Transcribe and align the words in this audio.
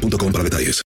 boostmobile.com 0.00 0.32
para 0.32 0.44
detalles. 0.44 0.82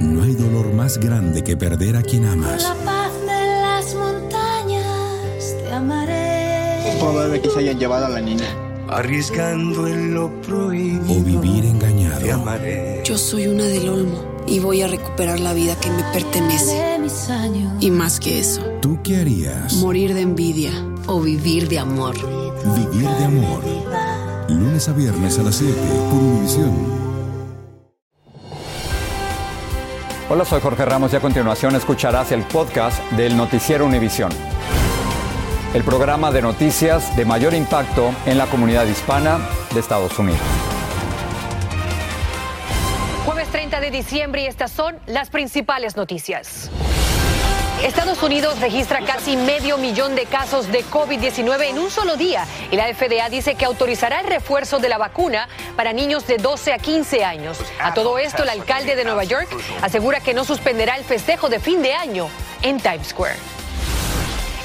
No 0.00 0.22
hay 0.22 0.34
dolor 0.34 0.72
más 0.72 0.98
grande 0.98 1.42
que 1.44 1.56
perder 1.56 1.96
a 1.96 2.02
quien 2.02 2.24
amas. 2.26 2.62
La 2.62 2.74
paz 2.84 3.12
de 3.20 3.46
las 3.60 3.94
montañas 3.94 5.54
te 5.64 5.72
amaré. 5.72 6.90
Es 6.92 6.96
probable 6.96 7.40
que 7.40 7.50
se 7.50 7.58
hayan 7.60 7.78
llevado 7.78 8.06
a 8.06 8.08
la 8.08 8.20
niña. 8.20 8.46
Arriesgando 8.88 9.86
en 9.86 10.14
lo 10.14 10.40
prohibido. 10.42 11.12
O 11.12 11.22
vivir 11.22 11.64
engañado. 11.64 12.20
Te 12.20 12.32
amaré. 12.32 13.02
Yo 13.04 13.16
soy 13.18 13.46
una 13.46 13.64
del 13.64 13.88
Olmo 13.88 14.24
y 14.48 14.58
voy 14.58 14.82
a 14.82 14.88
recuperar 14.88 15.38
la 15.38 15.52
vida 15.52 15.78
que 15.78 15.90
me 15.90 16.02
pertenece. 16.12 16.74
De 16.74 16.98
mis 16.98 17.28
años. 17.30 17.72
Y 17.80 17.90
más 17.90 18.18
que 18.18 18.40
eso, 18.40 18.62
¿Tú 18.82 18.98
qué 19.04 19.18
harías? 19.18 19.74
morir 19.74 20.12
de 20.14 20.22
envidia 20.22 20.72
o 21.06 21.20
vivir 21.20 21.68
de 21.68 21.78
amor. 21.78 22.16
Vivir 22.74 23.08
de 23.08 23.24
amor. 23.24 23.62
Lunes 24.48 24.88
a 24.88 24.92
viernes 24.92 25.38
a 25.38 25.42
las 25.44 25.54
7 25.56 25.72
por 26.10 26.18
Univisión. 26.20 26.99
Hola, 30.32 30.44
soy 30.44 30.60
Jorge 30.60 30.84
Ramos 30.84 31.12
y 31.12 31.16
a 31.16 31.20
continuación 31.20 31.74
escucharás 31.74 32.30
el 32.30 32.44
podcast 32.44 33.02
del 33.14 33.36
Noticiero 33.36 33.84
Univisión. 33.84 34.30
El 35.74 35.82
programa 35.82 36.30
de 36.30 36.40
noticias 36.40 37.16
de 37.16 37.24
mayor 37.24 37.52
impacto 37.52 38.14
en 38.26 38.38
la 38.38 38.46
comunidad 38.46 38.86
hispana 38.86 39.40
de 39.74 39.80
Estados 39.80 40.16
Unidos. 40.20 40.38
Jueves 43.26 43.48
30 43.48 43.80
de 43.80 43.90
diciembre 43.90 44.42
y 44.42 44.46
estas 44.46 44.70
son 44.70 45.00
las 45.06 45.30
principales 45.30 45.96
noticias. 45.96 46.70
Estados 47.82 48.22
Unidos 48.22 48.60
registra 48.60 49.00
casi 49.00 49.38
medio 49.38 49.78
millón 49.78 50.14
de 50.14 50.26
casos 50.26 50.70
de 50.70 50.84
COVID-19 50.84 51.62
en 51.70 51.78
un 51.78 51.90
solo 51.90 52.18
día 52.18 52.46
y 52.70 52.76
la 52.76 52.92
FDA 52.92 53.30
dice 53.30 53.54
que 53.54 53.64
autorizará 53.64 54.20
el 54.20 54.26
refuerzo 54.26 54.80
de 54.80 54.90
la 54.90 54.98
vacuna 54.98 55.48
para 55.76 55.94
niños 55.94 56.26
de 56.26 56.36
12 56.36 56.74
a 56.74 56.78
15 56.78 57.24
años. 57.24 57.58
A 57.80 57.94
todo 57.94 58.18
esto, 58.18 58.42
el 58.42 58.50
alcalde 58.50 58.96
de 58.96 59.04
Nueva 59.04 59.24
York 59.24 59.48
asegura 59.80 60.20
que 60.20 60.34
no 60.34 60.44
suspenderá 60.44 60.96
el 60.96 61.04
festejo 61.04 61.48
de 61.48 61.58
fin 61.58 61.80
de 61.80 61.94
año 61.94 62.28
en 62.60 62.80
Times 62.80 63.08
Square. 63.08 63.36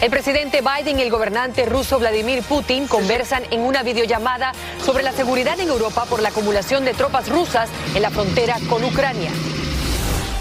El 0.02 0.10
presidente 0.10 0.62
Biden 0.62 1.00
y 1.00 1.04
el 1.04 1.10
gobernante 1.10 1.66
ruso 1.66 1.98
Vladimir 2.00 2.44
Putin 2.44 2.86
conversan 2.86 3.44
en 3.50 3.62
una 3.62 3.82
videollamada 3.82 4.52
sobre 4.86 5.04
la 5.04 5.14
seguridad 5.14 5.58
en 5.62 5.70
Europa 5.70 6.06
por 6.10 6.22
la 6.22 6.30
acumulación 6.30 6.84
de 6.84 6.94
tropas 6.94 7.30
rusas 7.30 7.70
en 7.96 8.02
la 8.02 8.10
frontera 8.10 8.58
con 8.70 8.84
Ucrania. 8.84 9.32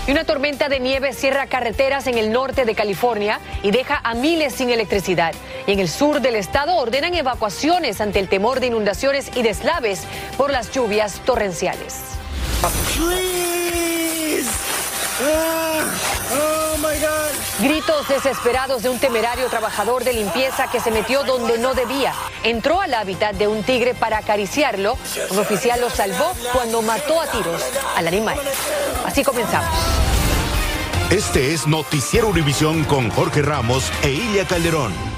Y 0.06 0.10
una 0.10 0.24
tormenta 0.24 0.68
de 0.68 0.80
nieve 0.80 1.14
cierra 1.14 1.46
carreteras 1.46 2.06
en 2.06 2.18
el 2.18 2.30
norte 2.30 2.66
de 2.66 2.74
California 2.74 3.40
y 3.62 3.70
deja 3.70 4.00
a 4.04 4.14
miles 4.14 4.54
sin 4.54 4.68
electricidad. 4.68 5.32
Y 5.66 5.72
en 5.72 5.80
el 5.80 5.88
sur 5.88 6.20
del 6.20 6.36
estado 6.36 6.76
ordenan 6.76 7.14
evacuaciones 7.14 8.02
ante 8.02 8.18
el 8.18 8.28
temor 8.28 8.60
de 8.60 8.66
inundaciones 8.66 9.30
y 9.34 9.42
deslaves 9.42 10.02
por 10.36 10.50
las 10.50 10.70
lluvias 10.72 11.20
torrenciales. 11.24 12.02
Gritos 17.60 18.08
desesperados 18.08 18.82
de 18.82 18.88
un 18.88 18.98
temerario 18.98 19.46
trabajador 19.48 20.02
de 20.04 20.12
limpieza 20.12 20.68
que 20.70 20.80
se 20.80 20.90
metió 20.90 21.22
donde 21.22 21.58
no 21.58 21.74
debía. 21.74 22.12
Entró 22.42 22.80
al 22.80 22.92
hábitat 22.94 23.34
de 23.36 23.46
un 23.46 23.62
tigre 23.62 23.94
para 23.94 24.18
acariciarlo. 24.18 24.98
Un 25.30 25.38
oficial 25.38 25.80
lo 25.80 25.88
salvó 25.88 26.32
cuando 26.52 26.82
mató 26.82 27.20
a 27.20 27.26
tiros 27.26 27.62
al 27.96 28.08
animal. 28.08 28.38
Así 29.04 29.22
comenzamos. 29.22 29.70
Este 31.10 31.54
es 31.54 31.66
Noticiero 31.66 32.28
Univisión 32.28 32.82
con 32.84 33.10
Jorge 33.10 33.42
Ramos 33.42 33.90
e 34.02 34.10
Ilia 34.10 34.46
Calderón. 34.46 35.13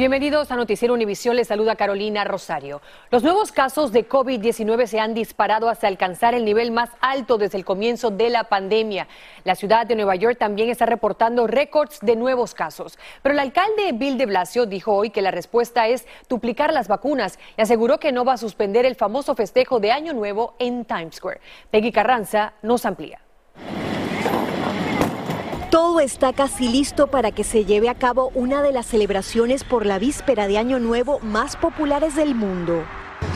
Bienvenidos 0.00 0.50
a 0.50 0.56
Noticiero 0.56 0.94
Univisión, 0.94 1.36
les 1.36 1.48
saluda 1.48 1.76
Carolina 1.76 2.24
Rosario. 2.24 2.80
Los 3.10 3.22
nuevos 3.22 3.52
casos 3.52 3.92
de 3.92 4.08
COVID-19 4.08 4.86
se 4.86 4.98
han 4.98 5.12
disparado 5.12 5.68
hasta 5.68 5.88
alcanzar 5.88 6.34
el 6.34 6.46
nivel 6.46 6.70
más 6.70 6.88
alto 7.02 7.36
desde 7.36 7.58
el 7.58 7.66
comienzo 7.66 8.10
de 8.10 8.30
la 8.30 8.44
pandemia. 8.44 9.08
La 9.44 9.54
ciudad 9.54 9.86
de 9.86 9.96
Nueva 9.96 10.16
York 10.16 10.38
también 10.38 10.70
está 10.70 10.86
reportando 10.86 11.46
récords 11.46 11.98
de 12.00 12.16
nuevos 12.16 12.54
casos. 12.54 12.98
Pero 13.20 13.34
el 13.34 13.40
alcalde 13.40 13.92
Bill 13.92 14.16
de 14.16 14.24
Blasio 14.24 14.64
dijo 14.64 14.94
hoy 14.94 15.10
que 15.10 15.20
la 15.20 15.32
respuesta 15.32 15.86
es 15.86 16.06
duplicar 16.30 16.72
las 16.72 16.88
vacunas 16.88 17.38
y 17.58 17.60
aseguró 17.60 18.00
que 18.00 18.10
no 18.10 18.24
va 18.24 18.32
a 18.32 18.38
suspender 18.38 18.86
el 18.86 18.94
famoso 18.94 19.34
festejo 19.34 19.80
de 19.80 19.92
Año 19.92 20.14
Nuevo 20.14 20.54
en 20.58 20.86
Times 20.86 21.16
Square. 21.16 21.42
Peggy 21.70 21.92
Carranza 21.92 22.54
nos 22.62 22.86
amplía. 22.86 23.20
Todo 25.70 26.00
está 26.00 26.32
casi 26.32 26.68
listo 26.68 27.06
para 27.06 27.30
que 27.30 27.44
se 27.44 27.64
lleve 27.64 27.88
a 27.88 27.94
cabo 27.94 28.32
una 28.34 28.60
de 28.60 28.72
las 28.72 28.86
celebraciones 28.86 29.62
por 29.62 29.86
la 29.86 30.00
víspera 30.00 30.48
de 30.48 30.58
Año 30.58 30.80
Nuevo 30.80 31.20
más 31.20 31.54
populares 31.54 32.16
del 32.16 32.34
mundo. 32.34 32.82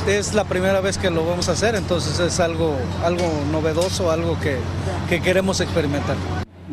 Es 0.08 0.34
la 0.34 0.42
primera 0.42 0.80
vez 0.80 0.98
que 0.98 1.10
lo 1.10 1.24
vamos 1.24 1.48
a 1.48 1.52
hacer, 1.52 1.76
entonces 1.76 2.18
es 2.18 2.40
algo, 2.40 2.74
algo 3.04 3.22
novedoso, 3.52 4.10
algo 4.10 4.36
que, 4.40 4.58
que 5.08 5.22
queremos 5.22 5.60
experimentar. 5.60 6.16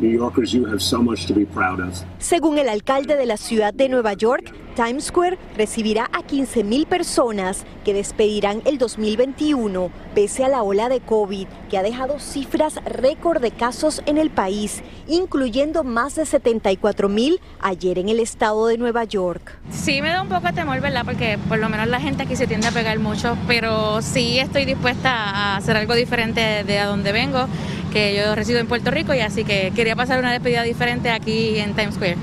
New 0.02 0.10
Yorkers, 0.10 0.52
you 0.52 0.66
have 0.66 0.80
so 0.80 1.00
much 1.00 1.26
to 1.26 1.34
be 1.34 1.46
proud 1.46 1.80
of. 1.80 2.02
Según 2.18 2.58
el 2.58 2.68
alcalde 2.68 3.16
de 3.16 3.24
la 3.24 3.36
ciudad 3.36 3.72
de 3.72 3.88
Nueva 3.88 4.14
York, 4.14 4.52
Times 4.74 5.04
Square 5.04 5.38
recibirá 5.56 6.10
a 6.12 6.22
15 6.22 6.64
mil 6.64 6.86
personas 6.86 7.64
que 7.84 7.94
despedirán 7.94 8.62
el 8.64 8.78
2021 8.78 9.90
pese 10.14 10.44
a 10.44 10.48
la 10.48 10.62
ola 10.62 10.88
de 10.88 11.00
COVID 11.00 11.46
que 11.70 11.78
ha 11.78 11.82
dejado 11.82 12.18
cifras 12.18 12.80
récord 12.84 13.40
de 13.40 13.50
casos 13.50 14.02
en 14.06 14.18
el 14.18 14.30
país, 14.30 14.82
incluyendo 15.06 15.84
más 15.84 16.16
de 16.16 16.26
74 16.26 17.08
mil 17.08 17.38
ayer 17.60 17.98
en 17.98 18.08
el 18.08 18.18
estado 18.18 18.66
de 18.66 18.78
Nueva 18.78 19.04
York. 19.04 19.58
Sí 19.70 20.02
me 20.02 20.08
da 20.08 20.22
un 20.22 20.28
poco 20.28 20.48
de 20.48 20.52
temor, 20.52 20.80
¿verdad? 20.80 21.04
Porque 21.04 21.38
por 21.48 21.58
lo 21.58 21.68
menos 21.68 21.86
la 21.86 22.00
gente 22.00 22.24
aquí 22.24 22.34
se 22.34 22.46
tiende 22.46 22.66
a 22.66 22.72
pegar 22.72 22.98
mucho, 22.98 23.36
pero 23.46 24.02
sí 24.02 24.38
estoy 24.38 24.64
dispuesta 24.64 25.12
a 25.12 25.56
hacer 25.56 25.76
algo 25.76 25.94
diferente 25.94 26.64
de 26.64 26.78
a 26.78 26.86
donde 26.86 27.12
vengo, 27.12 27.46
que 27.92 28.16
yo 28.16 28.34
resido 28.34 28.58
en 28.58 28.66
Puerto 28.66 28.90
Rico 28.90 29.12
y 29.14 29.20
así 29.20 29.44
que 29.44 29.72
quería 29.74 29.94
pasar 29.94 30.18
una 30.18 30.32
despedida 30.32 30.62
diferente 30.62 31.10
aquí 31.10 31.58
en 31.58 31.74
Times 31.74 31.94
Square. 31.94 32.16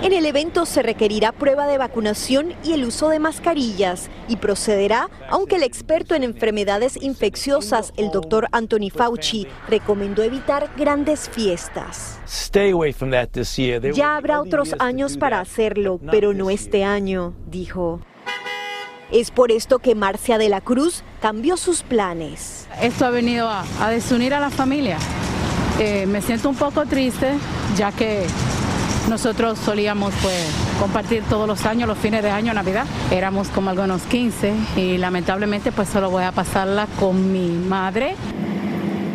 En 0.00 0.12
el 0.12 0.24
evento 0.26 0.64
se 0.64 0.82
requerirá 0.82 1.32
prueba 1.32 1.66
de 1.66 1.76
vacunación 1.76 2.54
y 2.64 2.72
el 2.72 2.84
uso 2.84 3.08
de 3.08 3.18
mascarillas 3.18 4.08
y 4.28 4.36
procederá, 4.36 5.10
aunque 5.28 5.56
el 5.56 5.64
experto 5.64 6.14
en 6.14 6.22
enfermedades 6.22 6.96
infecciosas, 7.02 7.92
el 7.96 8.10
doctor 8.10 8.46
Anthony 8.52 8.90
Fauci, 8.94 9.48
recomendó 9.68 10.22
evitar 10.22 10.70
grandes 10.76 11.28
fiestas. 11.28 12.20
Ya 13.92 14.16
habrá 14.16 14.40
otros 14.40 14.76
años 14.78 15.16
para 15.16 15.40
hacerlo, 15.40 16.00
pero 16.10 16.32
no 16.32 16.48
este 16.48 16.84
año, 16.84 17.34
dijo. 17.46 18.00
Es 19.10 19.30
por 19.30 19.52
esto 19.52 19.78
que 19.78 19.94
Marcia 19.94 20.36
de 20.38 20.48
la 20.48 20.60
Cruz 20.60 21.02
cambió 21.20 21.56
sus 21.56 21.82
planes. 21.82 22.68
Esto 22.82 23.06
ha 23.06 23.10
venido 23.10 23.48
a, 23.48 23.64
a 23.80 23.90
desunir 23.90 24.34
a 24.34 24.40
la 24.40 24.50
familia. 24.50 24.98
Eh, 25.80 26.06
me 26.06 26.20
siento 26.20 26.48
un 26.48 26.56
poco 26.56 26.84
triste, 26.86 27.32
ya 27.76 27.92
que 27.92 28.26
nosotros 29.08 29.58
solíamos 29.58 30.12
pues 30.20 30.50
compartir 30.78 31.22
todos 31.30 31.48
los 31.48 31.64
años, 31.64 31.88
los 31.88 31.96
fines 31.96 32.22
de 32.22 32.30
año, 32.30 32.52
Navidad. 32.52 32.84
Éramos 33.10 33.48
como 33.48 33.70
algunos 33.70 34.02
15 34.02 34.52
y 34.76 34.98
lamentablemente 34.98 35.72
pues 35.72 35.88
solo 35.88 36.10
voy 36.10 36.24
a 36.24 36.32
pasarla 36.32 36.86
con 37.00 37.32
mi 37.32 37.48
madre. 37.48 38.14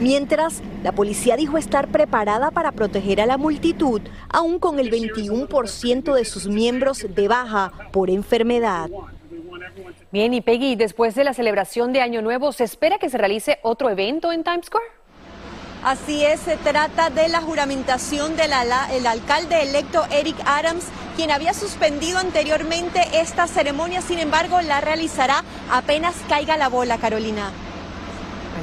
Mientras, 0.01 0.61
la 0.83 0.91
policía 0.91 1.37
dijo 1.37 1.57
estar 1.57 1.87
preparada 1.87 2.49
para 2.51 2.71
proteger 2.71 3.21
a 3.21 3.25
la 3.25 3.37
multitud, 3.37 4.01
aún 4.29 4.57
con 4.59 4.79
el 4.79 4.89
21% 4.89 6.13
de 6.13 6.25
sus 6.25 6.47
miembros 6.47 7.05
de 7.07 7.27
baja 7.27 7.71
por 7.91 8.09
enfermedad. 8.09 8.89
Bien, 10.11 10.33
y 10.33 10.41
Peggy, 10.41 10.75
después 10.75 11.15
de 11.15 11.23
la 11.23 11.33
celebración 11.33 11.93
de 11.93 12.01
Año 12.01 12.21
Nuevo, 12.21 12.51
¿se 12.51 12.63
espera 12.63 12.99
que 12.99 13.09
se 13.09 13.17
realice 13.17 13.59
otro 13.61 13.89
evento 13.89 14.31
en 14.31 14.43
Times 14.43 14.67
Square? 14.67 14.85
Así 15.83 16.23
es, 16.23 16.39
se 16.39 16.55
trata 16.55 17.09
de 17.09 17.27
la 17.27 17.41
juramentación 17.41 18.37
del 18.37 18.53
alcalde 19.05 19.63
electo 19.63 20.05
Eric 20.11 20.37
Adams, 20.45 20.85
quien 21.17 21.29
había 21.29 21.53
suspendido 21.53 22.19
anteriormente 22.19 23.01
esta 23.13 23.47
ceremonia, 23.47 24.01
sin 24.01 24.19
embargo 24.19 24.61
la 24.61 24.79
realizará 24.79 25.43
apenas 25.69 26.15
caiga 26.29 26.55
la 26.55 26.69
bola, 26.69 26.97
Carolina. 26.99 27.51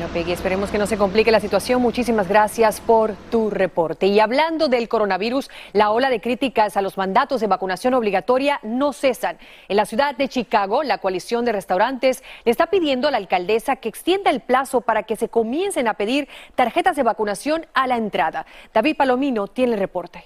Bueno, 0.01 0.15
Peggy, 0.15 0.33
esperemos 0.33 0.71
que 0.71 0.79
no 0.79 0.87
se 0.87 0.97
complique 0.97 1.31
la 1.31 1.41
situación. 1.41 1.83
Muchísimas 1.83 2.27
gracias 2.27 2.81
por 2.81 3.13
tu 3.31 3.51
reporte. 3.51 4.07
Y 4.07 4.19
hablando 4.19 4.69
del 4.69 4.89
coronavirus, 4.89 5.51
la 5.75 5.91
ola 5.91 6.09
de 6.09 6.23
críticas 6.23 6.79
a 6.79 6.81
los 6.81 6.97
mandatos 6.97 7.43
de 7.43 7.49
vacunación 7.49 7.93
obligatoria 7.93 8.61
no 8.63 8.95
cesan. 8.95 9.37
En 9.69 9.77
la 9.77 9.85
ciudad 9.85 10.17
de 10.17 10.31
Chicago, 10.31 10.83
la 10.85 10.97
coalición 10.97 11.45
de 11.45 11.53
restaurantes 11.53 12.25
le 12.47 12.51
está 12.51 12.69
pidiendo 12.69 13.09
a 13.09 13.11
la 13.11 13.19
alcaldesa 13.19 13.77
que 13.77 13.91
extienda 13.91 14.31
el 14.31 14.41
plazo 14.41 14.81
para 14.81 15.03
que 15.03 15.17
se 15.17 15.29
comiencen 15.29 15.87
a 15.87 15.93
pedir 15.93 16.29
tarjetas 16.55 16.97
de 16.97 17.03
vacunación 17.03 17.67
a 17.75 17.87
la 17.87 17.99
entrada. 17.99 18.47
David 18.73 18.97
Palomino 18.97 19.49
tiene 19.49 19.75
el 19.75 19.79
reporte. 19.81 20.25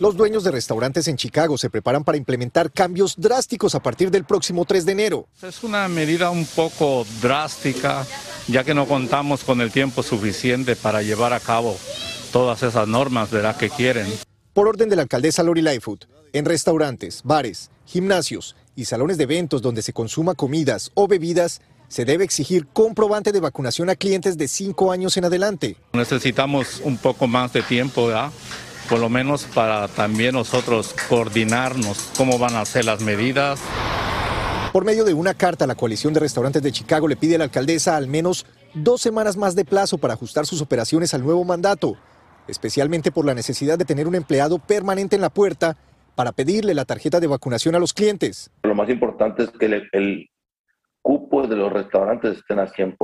Los 0.00 0.16
dueños 0.16 0.44
de 0.44 0.52
restaurantes 0.52 1.08
en 1.08 1.16
Chicago 1.16 1.58
se 1.58 1.70
preparan 1.70 2.04
para 2.04 2.16
implementar 2.16 2.70
cambios 2.70 3.16
drásticos 3.16 3.74
a 3.74 3.82
partir 3.82 4.12
del 4.12 4.22
próximo 4.22 4.64
3 4.64 4.86
de 4.86 4.92
enero. 4.92 5.26
Es 5.42 5.64
una 5.64 5.88
medida 5.88 6.30
un 6.30 6.46
poco 6.46 7.04
drástica, 7.20 8.06
ya 8.46 8.62
que 8.62 8.74
no 8.74 8.86
contamos 8.86 9.42
con 9.42 9.60
el 9.60 9.72
tiempo 9.72 10.04
suficiente 10.04 10.76
para 10.76 11.02
llevar 11.02 11.32
a 11.32 11.40
cabo 11.40 11.76
todas 12.32 12.62
esas 12.62 12.86
normas 12.86 13.32
de 13.32 13.42
las 13.42 13.56
que 13.56 13.70
quieren. 13.70 14.06
Por 14.52 14.68
orden 14.68 14.88
de 14.88 14.94
la 14.94 15.02
alcaldesa 15.02 15.42
Lori 15.42 15.62
Lightfoot, 15.62 16.04
en 16.32 16.44
restaurantes, 16.44 17.22
bares, 17.24 17.68
gimnasios 17.84 18.54
y 18.76 18.84
salones 18.84 19.18
de 19.18 19.24
eventos 19.24 19.62
donde 19.62 19.82
se 19.82 19.92
consuma 19.92 20.36
comidas 20.36 20.92
o 20.94 21.08
bebidas, 21.08 21.60
se 21.88 22.04
debe 22.04 22.22
exigir 22.22 22.68
comprobante 22.68 23.32
de 23.32 23.40
vacunación 23.40 23.90
a 23.90 23.96
clientes 23.96 24.38
de 24.38 24.46
5 24.46 24.92
años 24.92 25.16
en 25.16 25.24
adelante. 25.24 25.76
Necesitamos 25.92 26.82
un 26.84 26.98
poco 26.98 27.26
más 27.26 27.52
de 27.52 27.62
tiempo, 27.62 28.06
¿verdad? 28.06 28.30
Por 28.88 28.98
lo 28.98 29.08
menos 29.08 29.44
para 29.44 29.88
también 29.88 30.34
nosotros 30.34 30.94
coordinarnos 31.08 32.10
cómo 32.16 32.38
van 32.38 32.56
a 32.56 32.64
ser 32.64 32.84
las 32.84 33.02
medidas. 33.02 33.60
Por 34.72 34.84
medio 34.84 35.04
de 35.04 35.14
una 35.14 35.34
carta, 35.34 35.66
la 35.66 35.74
coalición 35.74 36.14
de 36.14 36.20
restaurantes 36.20 36.62
de 36.62 36.72
Chicago 36.72 37.08
le 37.08 37.16
pide 37.16 37.34
a 37.34 37.38
la 37.38 37.44
alcaldesa 37.44 37.96
al 37.96 38.06
menos 38.06 38.46
dos 38.74 39.00
semanas 39.00 39.36
más 39.36 39.54
de 39.54 39.64
plazo 39.64 39.98
para 39.98 40.14
ajustar 40.14 40.46
sus 40.46 40.62
operaciones 40.62 41.14
al 41.14 41.22
nuevo 41.22 41.44
mandato, 41.44 41.96
especialmente 42.46 43.10
por 43.10 43.24
la 43.24 43.34
necesidad 43.34 43.78
de 43.78 43.84
tener 43.84 44.06
un 44.06 44.14
empleado 44.14 44.58
permanente 44.58 45.16
en 45.16 45.22
la 45.22 45.30
puerta 45.30 45.76
para 46.14 46.32
pedirle 46.32 46.74
la 46.74 46.84
tarjeta 46.84 47.20
de 47.20 47.26
vacunación 47.26 47.74
a 47.74 47.78
los 47.78 47.94
clientes. 47.94 48.50
Lo 48.62 48.74
más 48.74 48.88
importante 48.88 49.44
es 49.44 49.50
que 49.50 49.66
el, 49.66 49.88
el 49.92 50.30
cupo 51.00 51.46
de 51.46 51.56
los 51.56 51.72
restaurantes 51.72 52.38
estén 52.38 52.58
al 52.58 52.70
100%. 52.70 52.96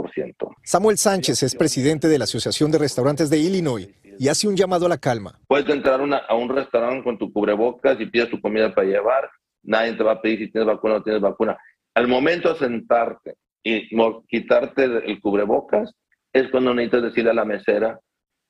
Samuel 0.63 0.99
Sánchez 0.99 1.43
es 1.43 1.55
presidente 1.55 2.09
de 2.09 2.19
la 2.19 2.25
Asociación 2.25 2.71
de 2.71 2.79
Restaurantes 2.79 3.31
de 3.31 3.39
Illinois 3.39 3.89
y 4.19 4.29
hace 4.29 4.49
un 4.49 4.57
llamado 4.57 4.87
a 4.87 4.89
la 4.89 4.99
calma. 4.99 5.39
Puedes 5.47 5.69
entrar 5.69 6.01
a 6.01 6.35
un 6.35 6.49
restaurante 6.49 7.05
con 7.05 7.19
tu 7.19 7.33
cubrebocas 7.33 8.01
y 8.01 8.07
pides 8.07 8.31
tu 8.31 8.41
comida 8.41 8.75
para 8.75 8.87
llevar, 8.87 9.31
nadie 9.63 9.95
te 9.95 10.03
va 10.03 10.13
a 10.13 10.23
pedir 10.23 10.39
si 10.39 10.51
tienes 10.51 10.67
vacuna 10.67 10.95
o 10.95 10.99
no 10.99 11.05
tienes 11.05 11.23
vacuna. 11.23 11.57
Al 11.95 12.09
momento 12.09 12.53
de 12.53 12.59
sentarte 12.59 13.37
y 13.63 13.89
quitarte 14.29 14.85
el 14.85 15.21
cubrebocas 15.21 15.93
es 16.33 16.51
cuando 16.51 16.75
necesitas 16.75 17.05
decirle 17.05 17.31
a 17.31 17.35
la 17.35 17.45
mesera 17.45 17.99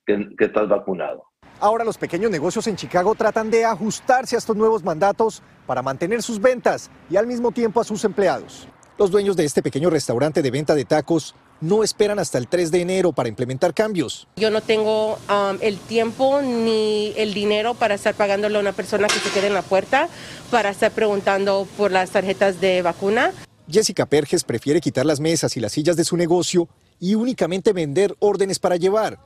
que, 0.07 0.29
que 0.37 0.47
estás 0.47 0.69
vacunado. 0.69 1.25
Ahora 1.61 1.85
los 1.85 1.99
pequeños 1.99 2.31
negocios 2.31 2.67
en 2.67 2.77
Chicago 2.77 3.15
tratan 3.15 3.51
de 3.51 3.65
ajustarse 3.65 4.35
a 4.35 4.39
estos 4.39 4.57
nuevos 4.57 4.83
mandatos 4.83 5.43
para 5.67 5.83
mantener 5.83 6.23
sus 6.23 6.41
ventas 6.41 6.91
y 7.09 7.17
al 7.17 7.27
mismo 7.27 7.53
tiempo 7.53 7.81
a 7.81 7.85
sus 7.85 8.05
empleados. 8.05 8.69
Los 8.99 9.11
dueños 9.11 9.37
de 9.37 9.45
este 9.45 9.63
pequeño 9.63 9.91
restaurante 9.91 10.43
de 10.43 10.51
venta 10.51 10.75
de 10.75 10.85
tacos 10.85 11.35
no 11.65 11.83
esperan 11.83 12.19
hasta 12.19 12.37
el 12.37 12.47
3 12.47 12.71
de 12.71 12.83
enero 12.83 13.13
para 13.13 13.29
implementar 13.29 13.73
cambios. 13.73 14.29
Yo 14.37 14.51
no 14.51 14.61
tengo 14.61 15.15
um, 15.15 15.59
el 15.61 15.79
tiempo 15.79 16.43
ni 16.43 17.15
el 17.17 17.33
dinero 17.33 17.75
para 17.75 17.95
estar 17.95 18.15
pagándole 18.15 18.59
a 18.59 18.61
una 18.61 18.73
persona 18.73 19.09
que 19.09 19.19
se 19.19 19.31
quede 19.31 19.47
en 19.47 19.55
la 19.55 19.63
puerta 19.63 20.09
para 20.51 20.71
estar 20.71 20.93
preguntando 20.93 21.67
por 21.79 21.91
las 21.91 22.11
tarjetas 22.11 22.61
de 22.61 22.83
vacuna. 22.83 23.33
Jessica 23.67 24.05
Perges 24.05 24.45
prefiere 24.45 24.81
quitar 24.81 25.07
las 25.07 25.21
mesas 25.21 25.57
y 25.57 25.61
las 25.61 25.73
sillas 25.73 25.97
de 25.97 26.05
su 26.05 26.19
negocio 26.19 26.69
y 27.01 27.15
únicamente 27.15 27.73
vender 27.73 28.15
órdenes 28.19 28.59
para 28.59 28.77
llevar. 28.77 29.19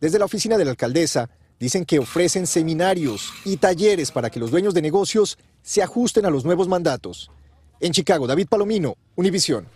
Desde 0.00 0.18
la 0.18 0.24
oficina 0.24 0.58
de 0.58 0.64
la 0.64 0.72
alcaldesa 0.72 1.30
dicen 1.60 1.84
que 1.84 2.00
ofrecen 2.00 2.48
seminarios 2.48 3.32
y 3.44 3.58
talleres 3.58 4.10
para 4.10 4.28
que 4.28 4.40
los 4.40 4.50
dueños 4.50 4.74
de 4.74 4.82
negocios 4.82 5.38
se 5.62 5.84
ajusten 5.84 6.26
a 6.26 6.30
los 6.30 6.44
nuevos 6.44 6.66
mandatos. 6.66 7.30
En 7.78 7.92
Chicago, 7.92 8.26
David 8.26 8.48
Palomino, 8.48 8.96
Univisión. 9.14 9.68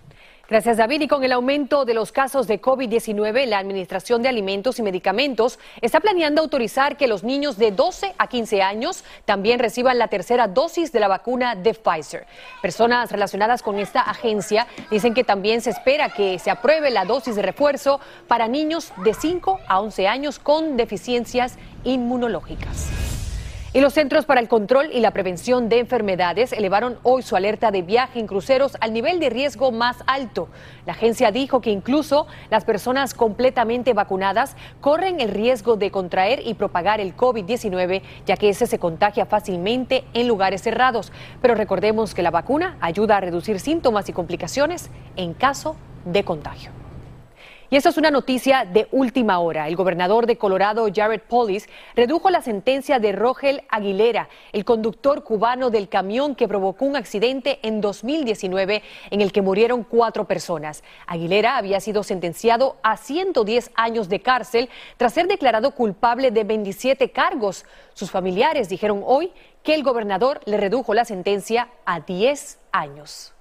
Gracias, 0.50 0.78
David. 0.78 1.02
Y 1.02 1.06
con 1.06 1.22
el 1.22 1.30
aumento 1.30 1.84
de 1.84 1.94
los 1.94 2.10
casos 2.10 2.48
de 2.48 2.60
COVID-19, 2.60 3.46
la 3.46 3.58
Administración 3.58 4.20
de 4.20 4.28
Alimentos 4.28 4.80
y 4.80 4.82
Medicamentos 4.82 5.60
está 5.80 6.00
planeando 6.00 6.42
autorizar 6.42 6.96
que 6.96 7.06
los 7.06 7.22
niños 7.22 7.56
de 7.56 7.70
12 7.70 8.16
a 8.18 8.26
15 8.26 8.60
años 8.60 9.04
también 9.26 9.60
reciban 9.60 9.96
la 9.96 10.08
tercera 10.08 10.48
dosis 10.48 10.90
de 10.90 10.98
la 10.98 11.06
vacuna 11.06 11.54
de 11.54 11.74
Pfizer. 11.74 12.26
Personas 12.62 13.12
relacionadas 13.12 13.62
con 13.62 13.78
esta 13.78 14.00
agencia 14.00 14.66
dicen 14.90 15.14
que 15.14 15.22
también 15.22 15.60
se 15.60 15.70
espera 15.70 16.08
que 16.08 16.40
se 16.40 16.50
apruebe 16.50 16.90
la 16.90 17.04
dosis 17.04 17.36
de 17.36 17.42
refuerzo 17.42 18.00
para 18.26 18.48
niños 18.48 18.92
de 19.04 19.14
5 19.14 19.60
a 19.68 19.80
11 19.80 20.08
años 20.08 20.40
con 20.40 20.76
deficiencias 20.76 21.58
inmunológicas. 21.84 23.19
Y 23.72 23.80
los 23.80 23.92
Centros 23.92 24.24
para 24.24 24.40
el 24.40 24.48
Control 24.48 24.90
y 24.92 24.98
la 24.98 25.12
Prevención 25.12 25.68
de 25.68 25.78
Enfermedades 25.78 26.52
elevaron 26.52 26.98
hoy 27.04 27.22
su 27.22 27.36
alerta 27.36 27.70
de 27.70 27.82
viaje 27.82 28.18
en 28.18 28.26
cruceros 28.26 28.76
al 28.80 28.92
nivel 28.92 29.20
de 29.20 29.30
riesgo 29.30 29.70
más 29.70 29.98
alto. 30.08 30.48
La 30.86 30.92
agencia 30.94 31.30
dijo 31.30 31.60
que 31.60 31.70
incluso 31.70 32.26
las 32.50 32.64
personas 32.64 33.14
completamente 33.14 33.92
vacunadas 33.92 34.56
corren 34.80 35.20
el 35.20 35.28
riesgo 35.28 35.76
de 35.76 35.92
contraer 35.92 36.44
y 36.44 36.54
propagar 36.54 37.00
el 37.00 37.16
COVID-19, 37.16 38.02
ya 38.26 38.36
que 38.36 38.48
ese 38.48 38.66
se 38.66 38.80
contagia 38.80 39.24
fácilmente 39.24 40.02
en 40.14 40.26
lugares 40.26 40.62
cerrados. 40.62 41.12
Pero 41.40 41.54
recordemos 41.54 42.12
que 42.12 42.22
la 42.22 42.32
vacuna 42.32 42.76
ayuda 42.80 43.18
a 43.18 43.20
reducir 43.20 43.60
síntomas 43.60 44.08
y 44.08 44.12
complicaciones 44.12 44.90
en 45.14 45.32
caso 45.32 45.76
de 46.04 46.24
contagio. 46.24 46.79
Y 47.72 47.76
esta 47.76 47.90
es 47.90 47.96
una 47.98 48.10
noticia 48.10 48.64
de 48.64 48.88
última 48.90 49.38
hora. 49.38 49.68
El 49.68 49.76
gobernador 49.76 50.26
de 50.26 50.36
Colorado, 50.36 50.88
Jared 50.92 51.20
Polis, 51.20 51.68
redujo 51.94 52.28
la 52.28 52.42
sentencia 52.42 52.98
de 52.98 53.12
Rogel 53.12 53.62
Aguilera, 53.68 54.28
el 54.52 54.64
conductor 54.64 55.22
cubano 55.22 55.70
del 55.70 55.88
camión 55.88 56.34
que 56.34 56.48
provocó 56.48 56.84
un 56.84 56.96
accidente 56.96 57.60
en 57.62 57.80
2019 57.80 58.82
en 59.10 59.20
el 59.20 59.30
que 59.30 59.40
murieron 59.40 59.84
cuatro 59.84 60.24
personas. 60.24 60.82
Aguilera 61.06 61.58
había 61.58 61.78
sido 61.78 62.02
sentenciado 62.02 62.74
a 62.82 62.96
110 62.96 63.70
años 63.76 64.08
de 64.08 64.18
cárcel 64.18 64.68
tras 64.96 65.14
ser 65.14 65.28
declarado 65.28 65.70
culpable 65.70 66.32
de 66.32 66.42
27 66.42 67.12
cargos. 67.12 67.64
Sus 67.94 68.10
familiares 68.10 68.68
dijeron 68.68 69.04
hoy 69.06 69.30
que 69.62 69.74
el 69.74 69.84
gobernador 69.84 70.40
le 70.44 70.56
redujo 70.56 70.92
la 70.92 71.04
sentencia 71.04 71.68
a 71.84 72.00
10 72.00 72.58
años. 72.72 73.32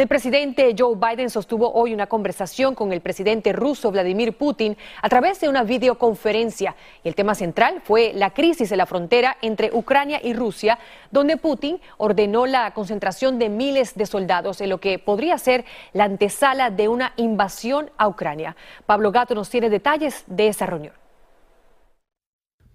El 0.00 0.08
presidente 0.08 0.74
Joe 0.78 0.96
Biden 0.96 1.28
sostuvo 1.28 1.74
hoy 1.74 1.92
una 1.92 2.06
conversación 2.06 2.74
con 2.74 2.90
el 2.90 3.02
presidente 3.02 3.52
ruso 3.52 3.90
Vladimir 3.90 4.32
Putin 4.32 4.78
a 5.02 5.10
través 5.10 5.38
de 5.42 5.50
una 5.50 5.62
videoconferencia. 5.62 6.74
Y 7.04 7.08
el 7.08 7.14
tema 7.14 7.34
central 7.34 7.82
fue 7.84 8.12
la 8.14 8.30
crisis 8.30 8.72
en 8.72 8.78
la 8.78 8.86
frontera 8.86 9.36
entre 9.42 9.70
Ucrania 9.74 10.18
y 10.22 10.32
Rusia, 10.32 10.78
donde 11.10 11.36
Putin 11.36 11.82
ordenó 11.98 12.46
la 12.46 12.72
concentración 12.72 13.38
de 13.38 13.50
miles 13.50 13.94
de 13.94 14.06
soldados 14.06 14.62
en 14.62 14.70
lo 14.70 14.80
que 14.80 14.98
podría 14.98 15.36
ser 15.36 15.66
la 15.92 16.04
antesala 16.04 16.70
de 16.70 16.88
una 16.88 17.12
invasión 17.16 17.90
a 17.98 18.08
Ucrania. 18.08 18.56
Pablo 18.86 19.12
Gato 19.12 19.34
nos 19.34 19.50
tiene 19.50 19.68
detalles 19.68 20.24
de 20.26 20.48
esa 20.48 20.64
reunión. 20.64 20.99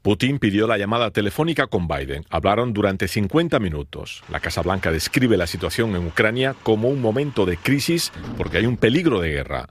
Putin 0.05 0.37
pidió 0.37 0.67
la 0.67 0.77
llamada 0.77 1.09
telefónica 1.09 1.65
con 1.65 1.87
Biden. 1.87 2.25
Hablaron 2.29 2.73
durante 2.73 3.07
50 3.07 3.57
minutos. 3.57 4.23
La 4.29 4.39
Casa 4.39 4.61
Blanca 4.61 4.91
describe 4.91 5.35
la 5.35 5.47
situación 5.47 5.95
en 5.95 6.05
Ucrania 6.05 6.55
como 6.61 6.89
un 6.89 7.01
momento 7.01 7.47
de 7.47 7.57
crisis 7.57 8.11
porque 8.37 8.59
hay 8.59 8.67
un 8.67 8.77
peligro 8.77 9.19
de 9.19 9.31
guerra. 9.31 9.67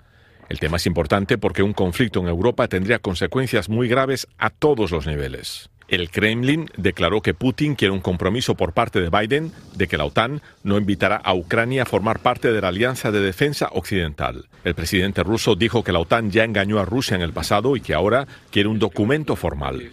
El 0.48 0.58
tema 0.58 0.78
es 0.78 0.86
importante 0.86 1.38
porque 1.38 1.62
un 1.62 1.72
conflicto 1.72 2.18
en 2.18 2.26
Europa 2.26 2.66
tendría 2.66 2.98
consecuencias 2.98 3.68
muy 3.68 3.86
graves 3.86 4.26
a 4.36 4.50
todos 4.50 4.90
los 4.90 5.06
niveles. 5.06 5.70
El 5.88 6.10
Kremlin 6.10 6.70
declaró 6.76 7.20
que 7.20 7.34
Putin 7.34 7.74
quiere 7.74 7.92
un 7.92 8.00
compromiso 8.00 8.54
por 8.54 8.72
parte 8.72 9.00
de 9.00 9.10
Biden 9.10 9.52
de 9.74 9.86
que 9.86 9.98
la 9.98 10.04
OTAN 10.04 10.40
no 10.62 10.78
invitará 10.78 11.16
a 11.16 11.34
Ucrania 11.34 11.82
a 11.82 11.86
formar 11.86 12.20
parte 12.20 12.52
de 12.52 12.60
la 12.60 12.68
Alianza 12.68 13.10
de 13.10 13.20
Defensa 13.20 13.68
Occidental. 13.72 14.46
El 14.64 14.74
presidente 14.74 15.22
ruso 15.22 15.56
dijo 15.56 15.84
que 15.84 15.92
la 15.92 15.98
OTAN 15.98 16.30
ya 16.30 16.44
engañó 16.44 16.78
a 16.78 16.84
Rusia 16.84 17.16
en 17.16 17.22
el 17.22 17.32
pasado 17.32 17.76
y 17.76 17.80
que 17.80 17.94
ahora 17.94 18.26
quiere 18.50 18.68
un 18.68 18.78
documento 18.78 19.36
formal. 19.36 19.90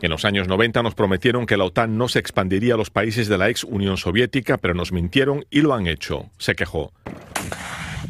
En 0.00 0.10
los 0.10 0.24
años 0.24 0.48
90 0.48 0.82
nos 0.82 0.94
prometieron 0.94 1.46
que 1.46 1.56
la 1.56 1.64
OTAN 1.64 1.98
no 1.98 2.08
se 2.08 2.18
expandiría 2.18 2.74
a 2.74 2.78
los 2.78 2.90
países 2.90 3.28
de 3.28 3.38
la 3.38 3.50
ex 3.50 3.64
Unión 3.64 3.98
Soviética, 3.98 4.56
pero 4.56 4.72
nos 4.72 4.92
mintieron 4.92 5.44
y 5.50 5.60
lo 5.60 5.74
han 5.74 5.86
hecho, 5.86 6.30
se 6.38 6.54
quejó. 6.54 6.92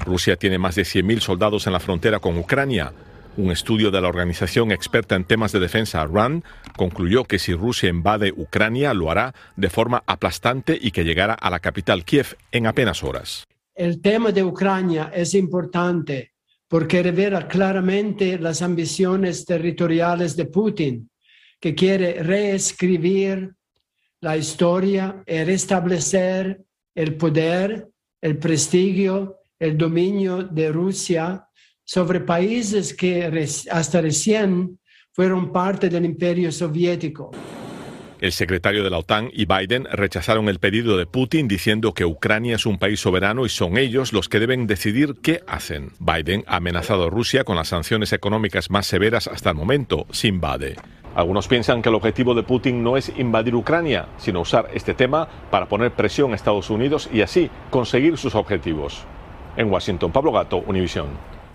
Rusia 0.05 0.37
tiene 0.37 0.59
más 0.59 0.75
de 0.75 0.83
100.000 0.83 1.21
soldados 1.21 1.67
en 1.67 1.73
la 1.73 1.81
frontera 1.81 2.19
con 2.19 2.37
Ucrania. 2.37 2.93
Un 3.37 3.51
estudio 3.51 3.91
de 3.91 4.01
la 4.01 4.09
organización 4.09 4.73
experta 4.73 5.17
en 5.17 5.25
temas 5.25 5.53
de 5.53 5.61
defensa 5.61 6.05
RAND 6.05 6.45
concluyó 6.77 7.25
que 7.25 7.39
si 7.39 7.55
Rusia 7.55 7.89
invade 7.89 8.31
Ucrania 8.37 8.93
lo 8.93 9.11
hará 9.11 9.35
de 9.57 9.71
forma 9.71 10.03
aplastante 10.07 10.79
y 10.79 10.91
que 10.91 11.05
llegará 11.05 11.33
a 11.33 11.49
la 11.49 11.61
capital 11.61 12.05
Kiev 12.05 12.37
en 12.51 12.67
apenas 12.67 13.03
horas. 13.03 13.45
El 13.75 14.03
tema 14.03 14.33
de 14.33 14.45
Ucrania 14.45 15.11
es 15.15 15.33
importante 15.33 16.33
porque 16.69 17.03
revela 17.03 17.49
claramente 17.49 18.39
las 18.39 18.61
ambiciones 18.61 19.47
territoriales 19.47 20.37
de 20.37 20.47
Putin, 20.47 21.11
que 21.59 21.75
quiere 21.75 22.23
reescribir 22.23 23.55
la 24.21 24.37
historia 24.37 25.23
y 25.27 25.43
restablecer 25.45 26.63
el 26.95 27.15
poder, 27.17 27.89
el 28.21 28.37
prestigio 28.37 29.39
el 29.63 29.79
dominio 29.79 30.43
de 30.43 30.73
Rusia 30.73 31.47
sobre 31.85 32.21
países 32.21 32.95
que 32.95 33.25
hasta 33.71 34.01
recién 34.01 34.79
fueron 35.13 35.53
parte 35.53 35.89
del 35.89 36.05
imperio 36.05 36.51
soviético. 36.51 37.31
El 38.23 38.31
secretario 38.31 38.85
de 38.85 38.91
la 38.91 38.99
OTAN 38.99 39.31
y 39.33 39.47
Biden 39.47 39.89
rechazaron 39.91 40.49
el 40.49 40.61
pedido 40.61 40.97
de 40.97 41.07
Putin 41.07 41.49
diciendo 41.49 41.93
que 41.93 42.05
Ucrania 42.05 42.55
es 42.55 42.67
un 42.67 42.79
país 42.79 43.01
soberano 43.01 43.45
y 43.45 43.49
son 43.49 43.77
ellos 43.77 44.13
los 44.13 44.29
que 44.29 44.39
deben 44.39 44.69
decidir 44.69 45.17
qué 45.21 45.43
hacen. 45.49 45.91
Biden 45.99 46.45
ha 46.47 46.59
amenazado 46.59 47.09
a 47.09 47.11
Rusia 47.11 47.43
con 47.43 47.57
las 47.57 47.67
sanciones 47.67 48.13
económicas 48.13 48.71
más 48.71 48.87
severas 48.87 49.27
hasta 49.27 49.51
el 49.51 49.57
momento 49.57 50.07
si 50.13 50.29
invade. 50.29 50.77
Algunos 51.17 51.49
piensan 51.49 51.83
que 51.83 51.89
el 51.89 51.97
objetivo 51.97 52.33
de 52.37 52.45
Putin 52.45 52.85
no 52.85 52.97
es 52.97 53.13
invadir 53.19 53.57
Ucrania, 53.57 54.07
sino 54.19 54.41
usar 54.41 54.71
este 54.73 54.95
tema 54.95 55.29
para 55.51 55.69
poner 55.69 55.91
presión 55.91 56.31
a 56.31 56.37
Estados 56.37 56.71
Unidos 56.71 57.11
y 57.13 57.23
así 57.23 57.51
conseguir 57.71 58.17
sus 58.19 58.37
objetivos. 58.37 59.03
En 59.57 59.69
Washington, 59.69 60.13
Pablo 60.13 60.31
Gato, 60.31 60.59
Univisión. 60.59 61.09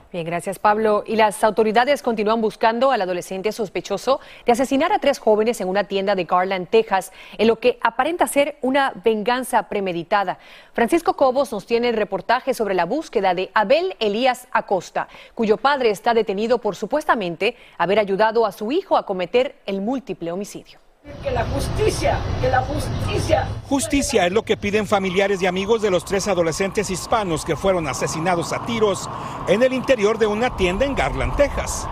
Bien, 0.10 0.26
gracias 0.26 0.58
Pablo. 0.58 1.04
Y 1.06 1.18
las 1.18 1.44
autoridades 1.44 2.02
continúan 2.02 2.40
buscando 2.40 2.92
al 2.92 3.02
adolescente 3.02 3.52
sospechoso 3.52 4.22
de 4.46 4.54
asesinar 4.54 4.94
a 4.94 5.00
tres 5.00 5.20
jóvenes 5.20 5.60
en 5.60 5.68
una 5.68 5.84
tienda 5.84 6.16
de 6.16 6.24
Garland, 6.24 6.70
Texas, 6.70 7.12
en 7.38 7.48
lo 7.48 7.60
que 7.60 7.78
aparenta 7.82 8.26
ser 8.26 8.58
una 8.62 8.94
venganza 9.04 9.64
premeditada. 9.68 10.40
Francisco 10.72 11.16
Cobos 11.16 11.52
nos 11.52 11.66
tiene 11.66 11.90
el 11.90 11.98
reportaje 11.98 12.54
sobre 12.54 12.74
la 12.74 12.86
búsqueda 12.86 13.34
de 13.34 13.52
Abel 13.54 13.98
Elías 14.00 14.48
Acosta, 14.54 15.10
cuyo 15.36 15.58
padre 15.58 15.90
está 15.90 16.14
detenido 16.14 16.60
por 16.60 16.78
supuestamente 16.78 17.58
haber 17.78 18.00
ayudado 18.00 18.46
a 18.46 18.54
su 18.54 18.72
hijo 18.72 18.96
a 18.96 19.06
cometer 19.06 19.56
el 19.66 19.82
múltiple 19.82 20.32
homicidio. 20.32 20.87
Que 21.24 21.32
la 21.32 21.46
justicia, 21.46 22.20
que 22.42 22.50
la 22.50 22.62
justicia. 22.62 23.48
Justicia 23.70 24.26
es 24.26 24.32
lo 24.32 24.44
que 24.44 24.58
piden 24.58 24.86
familiares 24.86 25.42
y 25.42 25.46
amigos 25.46 25.82
de 25.82 25.90
los 25.90 26.04
tres 26.04 26.28
adolescentes 26.28 26.90
hispanos 26.90 27.46
que 27.46 27.56
fueron 27.56 27.88
asesinados 27.88 28.52
a 28.52 28.66
tiros 28.66 29.10
en 29.48 29.64
el 29.64 29.74
interior 29.74 30.18
de 30.18 30.28
una 30.28 30.56
tienda 30.58 30.86
en 30.86 30.96
Garland, 30.96 31.36
Texas. 31.38 31.88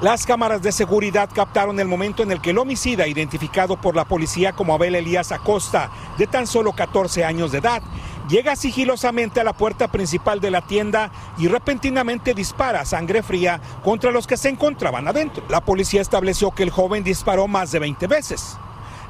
Las 0.00 0.26
cámaras 0.26 0.60
de 0.60 0.72
seguridad 0.72 1.30
captaron 1.32 1.80
el 1.80 1.88
momento 1.88 2.22
en 2.22 2.30
el 2.30 2.40
que 2.40 2.50
el 2.50 2.58
homicida, 2.58 3.06
identificado 3.06 3.80
por 3.80 3.96
la 3.96 4.04
policía 4.04 4.52
como 4.52 4.74
Abel 4.74 4.94
Elías 4.94 5.32
Acosta, 5.32 5.90
de 6.18 6.26
tan 6.26 6.46
solo 6.46 6.72
14 6.72 7.24
años 7.24 7.52
de 7.52 7.58
edad, 7.58 7.82
llega 8.28 8.56
sigilosamente 8.56 9.40
a 9.40 9.44
la 9.44 9.52
puerta 9.52 9.88
principal 9.88 10.40
de 10.40 10.50
la 10.50 10.62
tienda 10.62 11.10
y 11.38 11.48
repentinamente 11.48 12.34
dispara 12.34 12.84
sangre 12.84 13.22
fría 13.22 13.60
contra 13.84 14.10
los 14.10 14.26
que 14.26 14.36
se 14.36 14.48
encontraban 14.48 15.08
adentro. 15.08 15.44
La 15.48 15.60
policía 15.60 16.00
estableció 16.00 16.50
que 16.50 16.62
el 16.62 16.70
joven 16.70 17.04
disparó 17.04 17.48
más 17.48 17.72
de 17.72 17.78
20 17.78 18.06
veces. 18.06 18.56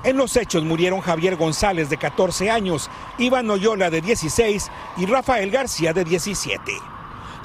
En 0.05 0.17
los 0.17 0.37
hechos 0.37 0.63
murieron 0.63 1.01
Javier 1.01 1.37
González 1.37 1.91
de 1.91 1.97
14 1.97 2.51
años, 2.51 2.91
Iván 3.19 3.51
Oyola 3.51 3.91
de 3.91 4.01
16 4.01 4.71
y 4.99 5.07
Rafael 5.07 5.51
García 5.51 5.93
de 5.93 6.05
17. 6.05 6.96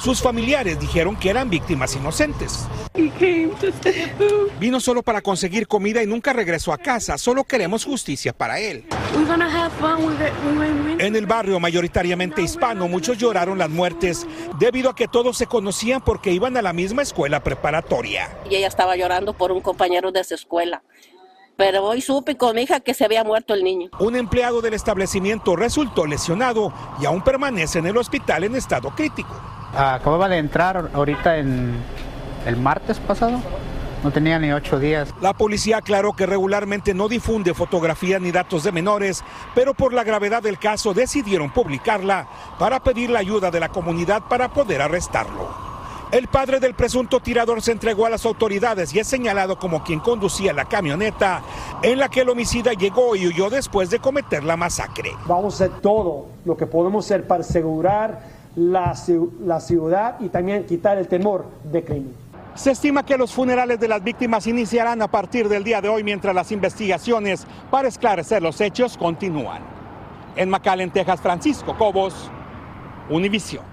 Sus 0.03 0.20
familiares 0.20 0.79
dijeron 0.79 1.15
que 1.15 1.29
eran 1.29 1.48
víctimas 1.48 1.96
inocentes. 1.96 2.67
Vino 4.60 4.79
solo 4.79 5.03
para 5.03 5.22
conseguir 5.22 5.67
comida 5.67 6.01
y 6.01 6.08
nunca 6.08 6.34
regresó 6.34 6.74
a 6.74 6.79
casa. 6.79 7.20
Solo 7.20 7.43
queremos 7.43 7.86
justicia 7.86 8.34
para 8.34 8.60
él. 8.60 8.86
En 10.98 11.15
el 11.15 11.27
barrio 11.27 11.60
mayoritariamente 11.60 12.41
hispano, 12.41 12.88
muchos 12.88 13.20
lloraron 13.20 13.60
las 13.60 13.70
muertes 13.70 14.25
debido 14.58 14.89
a 14.89 14.96
que 14.96 15.08
todos 15.08 15.38
se 15.38 15.46
conocían 15.46 16.01
porque 16.01 16.31
iban 16.31 16.58
a 16.58 16.63
la 16.63 16.74
misma 16.74 17.03
escuela 17.03 17.43
preparatoria. 17.43 18.27
Y 18.50 18.55
ella 18.55 18.67
estaba 18.67 18.96
llorando 18.96 19.34
por 19.34 19.51
un 19.51 19.62
compañero 19.62 20.12
de 20.12 20.22
esa 20.22 20.36
escuela 20.36 20.81
pero 21.58 21.84
hoy 21.86 22.01
supe 22.01 22.38
con 22.38 22.55
mi 22.55 22.63
hija 22.63 22.79
que 22.79 22.96
se 22.96 23.05
había 23.05 23.24
muerto 23.24 23.53
el 23.53 23.63
niño. 23.63 23.91
Un 24.00 24.15
empleado 24.15 24.62
del 24.62 24.74
establecimiento 24.74 25.55
resultó 25.55 26.08
lesionado 26.08 26.74
y 27.00 27.05
aún 27.05 27.24
permanece 27.24 27.77
en 27.77 27.86
el 27.86 27.98
hospital 27.98 28.46
en 28.46 28.55
estado 28.55 28.89
crítico. 28.96 29.61
Acababa 29.75 30.28
de 30.28 30.38
entrar 30.38 30.90
ahorita 30.94 31.38
en 31.38 31.75
el 32.46 32.58
martes 32.58 33.00
pasado. 33.00 33.40
No 34.04 34.12
tenía 34.12 34.40
ni 34.40 34.51
ocho 34.51 34.80
días. 34.80 35.13
La 35.22 35.34
policía 35.34 35.78
aclaró 35.78 36.13
que 36.13 36.25
regularmente 36.25 36.94
no 36.94 37.08
difunde 37.08 37.54
fotografías 37.54 38.20
ni 38.20 38.32
datos 38.32 38.63
de 38.63 38.72
menores, 38.72 39.24
pero 39.54 39.75
por 39.75 39.94
la 39.94 40.04
gravedad 40.04 40.42
del 40.42 40.58
caso 40.58 40.94
decidieron 40.94 41.51
publicarla 41.51 42.28
para 42.58 42.82
pedir 42.82 43.12
la 43.12 43.20
ayuda 43.20 43.51
de 43.51 43.60
la 43.60 43.70
comunidad 43.70 44.24
para 44.28 44.50
poder 44.50 44.82
arrestarlo. 44.82 45.72
El 46.12 46.28
padre 46.28 46.60
del 46.60 46.74
presunto 46.74 47.22
tirador 47.22 47.62
se 47.62 47.72
entregó 47.72 48.06
a 48.06 48.10
las 48.10 48.25
autoridades 48.25 48.94
y 48.94 49.00
es 49.00 49.08
señalado 49.08 49.58
como 49.58 49.82
quien 49.82 50.01
conducía 50.01 50.51
la 50.51 50.66
camioneta 50.66 51.42
en 51.84 52.00
la 52.00 52.10
que 52.10 52.22
el 52.22 52.30
homicida 52.30 52.74
llegó 52.74 53.16
y 53.16 53.28
huyó 53.28 53.50
después 53.50 53.90
de 53.90 54.00
cometer 54.00 54.44
la 54.44 54.58
masacre. 54.58 55.12
Vamos 55.25 55.62
a 55.62 55.66
hacer 55.66 55.80
todo 55.80 56.25
lo 56.44 56.58
que 56.58 56.66
podemos 56.66 57.06
hacer 57.06 57.28
para 57.28 57.42
asegurar 57.42 58.40
la, 58.55 58.93
la 59.46 59.60
ciudad 59.60 60.20
y 60.20 60.29
también 60.29 60.65
quitar 60.65 60.98
el 60.98 61.08
temor 61.08 61.46
de 61.72 61.84
crimen. 61.84 62.15
Se 62.53 62.72
estima 62.72 63.05
que 63.05 63.17
los 63.17 63.31
funerales 63.31 63.79
de 63.79 63.88
las 63.88 64.03
víctimas 64.03 64.46
iniciarán 64.46 65.01
a 65.01 65.08
partir 65.08 65.48
del 65.48 65.63
día 65.63 65.81
de 65.81 65.88
hoy 65.88 66.03
mientras 66.03 66.36
las 66.36 66.51
investigaciones 66.51 67.48
para 67.70 67.88
esclarecer 67.88 68.41
los 68.41 68.60
hechos 68.60 68.98
continúan. 68.98 69.62
En 70.36 70.50
McAllen, 70.50 70.91
Texas, 70.91 71.22
Francisco 71.22 71.77
Cobos, 71.77 72.29
Univisión. 73.10 73.71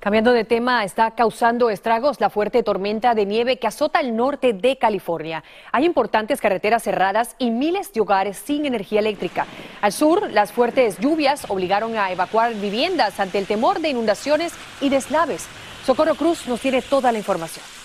Cambiando 0.00 0.30
de 0.30 0.44
tema, 0.44 0.84
está 0.84 1.10
causando 1.10 1.70
estragos 1.70 2.20
la 2.20 2.30
fuerte 2.30 2.62
tormenta 2.62 3.16
de 3.16 3.26
nieve 3.26 3.58
que 3.58 3.66
azota 3.66 3.98
el 3.98 4.14
norte 4.14 4.52
de 4.52 4.78
California. 4.78 5.42
Hay 5.72 5.84
importantes 5.84 6.40
carreteras 6.40 6.84
cerradas 6.84 7.34
y 7.36 7.50
miles 7.50 7.92
de 7.92 8.00
hogares 8.00 8.36
sin 8.36 8.64
energía 8.64 9.00
eléctrica. 9.00 9.44
Al 9.80 9.92
sur, 9.92 10.30
las 10.30 10.52
fuertes 10.52 10.98
lluvias 10.98 11.50
obligaron 11.50 11.96
a 11.96 12.12
evacuar 12.12 12.54
viviendas 12.54 13.18
ante 13.18 13.38
el 13.38 13.48
temor 13.48 13.80
de 13.80 13.88
inundaciones 13.88 14.52
y 14.80 14.88
deslaves. 14.88 15.48
Socorro 15.84 16.14
Cruz 16.14 16.46
nos 16.46 16.60
tiene 16.60 16.80
toda 16.80 17.10
la 17.10 17.18
información. 17.18 17.77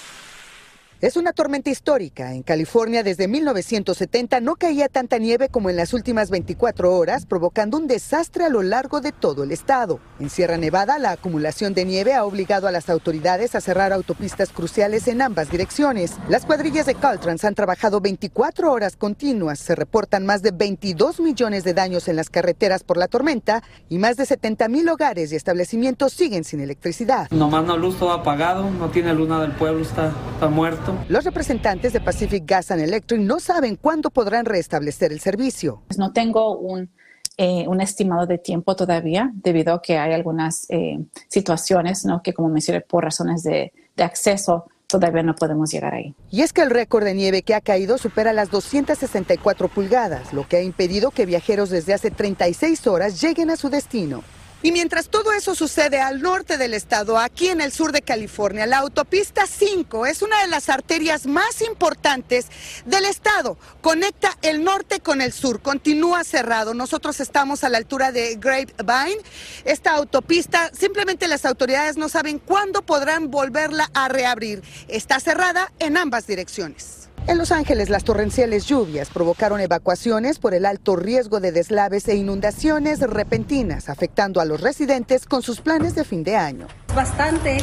Es 1.03 1.17
una 1.17 1.33
tormenta 1.33 1.69
histórica. 1.69 2.33
En 2.33 2.43
California 2.43 3.03
desde 3.03 3.27
1970 3.27 4.39
no 4.39 4.55
caía 4.55 4.87
tanta 4.87 5.17
nieve 5.17 5.49
como 5.49 5.69
en 5.69 5.75
las 5.75 5.93
últimas 5.93 6.29
24 6.29 6.95
horas, 6.95 7.25
provocando 7.25 7.75
un 7.75 7.87
desastre 7.87 8.45
a 8.45 8.49
lo 8.49 8.61
largo 8.61 9.01
de 9.01 9.11
todo 9.11 9.43
el 9.43 9.51
estado. 9.51 9.99
En 10.21 10.29
Sierra 10.29 10.55
Nevada, 10.55 10.99
la 10.99 11.11
acumulación 11.11 11.73
de 11.73 11.83
nieve 11.83 12.13
ha 12.13 12.23
obligado 12.23 12.69
a 12.69 12.71
las 12.71 12.89
autoridades 12.89 13.53
a 13.53 13.59
cerrar 13.59 13.91
autopistas 13.91 14.53
cruciales 14.53 15.09
en 15.09 15.21
ambas 15.21 15.51
direcciones. 15.51 16.13
Las 16.29 16.45
cuadrillas 16.45 16.85
de 16.85 16.95
Caltrans 16.95 17.43
han 17.43 17.53
trabajado 17.53 17.99
24 17.99 18.71
horas 18.71 18.95
continuas. 18.95 19.59
Se 19.59 19.75
reportan 19.75 20.25
más 20.25 20.41
de 20.41 20.51
22 20.51 21.19
millones 21.19 21.65
de 21.65 21.73
daños 21.73 22.07
en 22.07 22.15
las 22.15 22.29
carreteras 22.29 22.85
por 22.85 22.95
la 22.95 23.09
tormenta 23.09 23.61
y 23.89 23.97
más 23.97 24.15
de 24.15 24.25
70 24.25 24.69
mil 24.69 24.87
hogares 24.87 25.33
y 25.33 25.35
establecimientos 25.35 26.13
siguen 26.13 26.45
sin 26.45 26.61
electricidad. 26.61 27.29
Nomás 27.29 27.65
no 27.65 27.75
luz 27.75 27.99
todo 27.99 28.13
apagado, 28.13 28.71
no 28.71 28.89
tiene 28.89 29.13
luna 29.13 29.41
del 29.41 29.51
pueblo, 29.51 29.83
está, 29.83 30.13
está 30.35 30.47
muerto. 30.47 30.92
Los 31.09 31.25
representantes 31.25 31.93
de 31.93 32.01
Pacific 32.01 32.43
Gas 32.45 32.71
and 32.71 32.81
Electric 32.81 33.21
no 33.21 33.39
saben 33.39 33.75
cuándo 33.75 34.09
podrán 34.09 34.45
restablecer 34.45 35.11
el 35.11 35.19
servicio. 35.19 35.81
Pues 35.87 35.97
no 35.97 36.11
tengo 36.13 36.57
un, 36.57 36.89
eh, 37.37 37.67
un 37.67 37.81
estimado 37.81 38.25
de 38.25 38.37
tiempo 38.37 38.75
todavía, 38.75 39.31
debido 39.33 39.73
a 39.73 39.81
que 39.81 39.97
hay 39.97 40.13
algunas 40.13 40.65
eh, 40.69 40.99
situaciones 41.27 42.05
¿no? 42.05 42.21
que, 42.21 42.33
como 42.33 42.49
mencioné, 42.49 42.81
por 42.81 43.03
razones 43.03 43.43
de, 43.43 43.73
de 43.95 44.03
acceso, 44.03 44.65
todavía 44.87 45.23
no 45.23 45.33
podemos 45.33 45.71
llegar 45.71 45.95
ahí. 45.95 46.13
Y 46.29 46.41
es 46.41 46.53
que 46.53 46.61
el 46.61 46.69
récord 46.69 47.03
de 47.03 47.15
nieve 47.15 47.41
que 47.41 47.55
ha 47.55 47.61
caído 47.61 47.97
supera 47.97 48.31
las 48.33 48.51
264 48.51 49.67
pulgadas, 49.67 50.33
lo 50.33 50.47
que 50.47 50.57
ha 50.57 50.61
impedido 50.61 51.09
que 51.09 51.25
viajeros 51.25 51.71
desde 51.71 51.93
hace 51.93 52.11
36 52.11 52.85
horas 52.85 53.19
lleguen 53.19 53.49
a 53.49 53.55
su 53.55 53.69
destino. 53.69 54.23
Y 54.63 54.71
mientras 54.71 55.09
todo 55.09 55.33
eso 55.33 55.55
sucede 55.55 55.99
al 55.99 56.21
norte 56.21 56.57
del 56.57 56.73
estado, 56.73 57.19
aquí 57.19 57.49
en 57.49 57.59
el 57.59 57.73
sur 57.73 57.91
de 57.91 58.01
California, 58.01 58.65
la 58.65 58.77
autopista 58.77 59.45
5 59.45 60.05
es 60.05 60.21
una 60.21 60.41
de 60.41 60.47
las 60.47 60.69
arterias 60.69 61.27
más 61.27 61.61
importantes 61.61 62.47
del 62.85 63.03
estado. 63.03 63.57
Conecta 63.81 64.37
el 64.41 64.63
norte 64.63 65.01
con 65.01 65.19
el 65.19 65.33
sur, 65.33 65.61
continúa 65.61 66.23
cerrado. 66.23 66.73
Nosotros 66.73 67.19
estamos 67.19 67.65
a 67.65 67.69
la 67.69 67.77
altura 67.77 68.13
de 68.13 68.35
Grapevine. 68.35 69.21
Esta 69.65 69.95
autopista, 69.95 70.71
simplemente 70.73 71.27
las 71.27 71.43
autoridades 71.43 71.97
no 71.97 72.07
saben 72.07 72.39
cuándo 72.39 72.83
podrán 72.83 73.29
volverla 73.31 73.91
a 73.93 74.07
reabrir. 74.07 74.63
Está 74.87 75.19
cerrada 75.19 75.73
en 75.79 75.97
ambas 75.97 76.25
direcciones. 76.25 77.02
En 77.25 77.37
Los 77.37 77.53
Ángeles, 77.53 77.89
las 77.89 78.03
torrenciales 78.03 78.65
lluvias 78.65 79.09
provocaron 79.09 79.61
evacuaciones 79.61 80.39
por 80.39 80.53
el 80.53 80.65
alto 80.65 80.97
riesgo 80.97 81.39
de 81.39 81.53
deslaves 81.53 82.05
e 82.09 82.15
inundaciones 82.15 82.99
repentinas, 82.99 83.87
afectando 83.87 84.41
a 84.41 84.45
los 84.45 84.59
residentes 84.59 85.25
con 85.25 85.41
sus 85.41 85.61
planes 85.61 85.95
de 85.95 86.03
fin 86.03 86.25
de 86.25 86.35
año. 86.35 86.67
Bastante. 86.93 87.57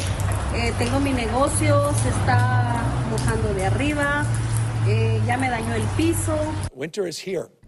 Eh, 0.55 0.73
tengo 0.79 0.99
mi 0.99 1.13
negocio, 1.13 1.91
se 2.01 2.09
está 2.09 2.81
mojando 3.11 3.53
de 3.53 3.67
arriba. 3.67 4.25
Eh, 4.87 5.21
ya 5.27 5.37
me 5.37 5.47
dañó 5.47 5.75
el 5.75 5.83
piso. 5.95 6.35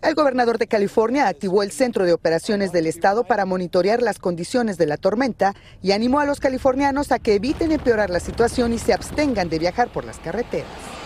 El 0.02 0.16
gobernador 0.16 0.58
de 0.58 0.66
California 0.66 1.28
activó 1.28 1.62
el 1.62 1.72
centro 1.72 2.06
de 2.06 2.14
operaciones 2.14 2.72
del 2.72 2.88
estado 2.88 3.24
para 3.24 3.46
monitorear 3.46 4.02
las 4.02 4.18
condiciones 4.18 4.80
de 4.80 4.88
la 4.88 4.98
tormenta 4.98 5.54
y 5.84 5.92
animó 5.92 6.20
a 6.22 6.26
los 6.26 6.40
californianos 6.40 7.12
a 7.12 7.20
que 7.20 7.36
eviten 7.36 7.72
empeorar 7.72 8.10
la 8.10 8.20
situación 8.20 8.74
y 8.74 8.80
se 8.80 8.94
abstengan 8.94 9.48
de 9.48 9.60
viajar 9.60 9.90
por 9.90 10.06
las 10.06 10.18
carreteras. 10.18 11.03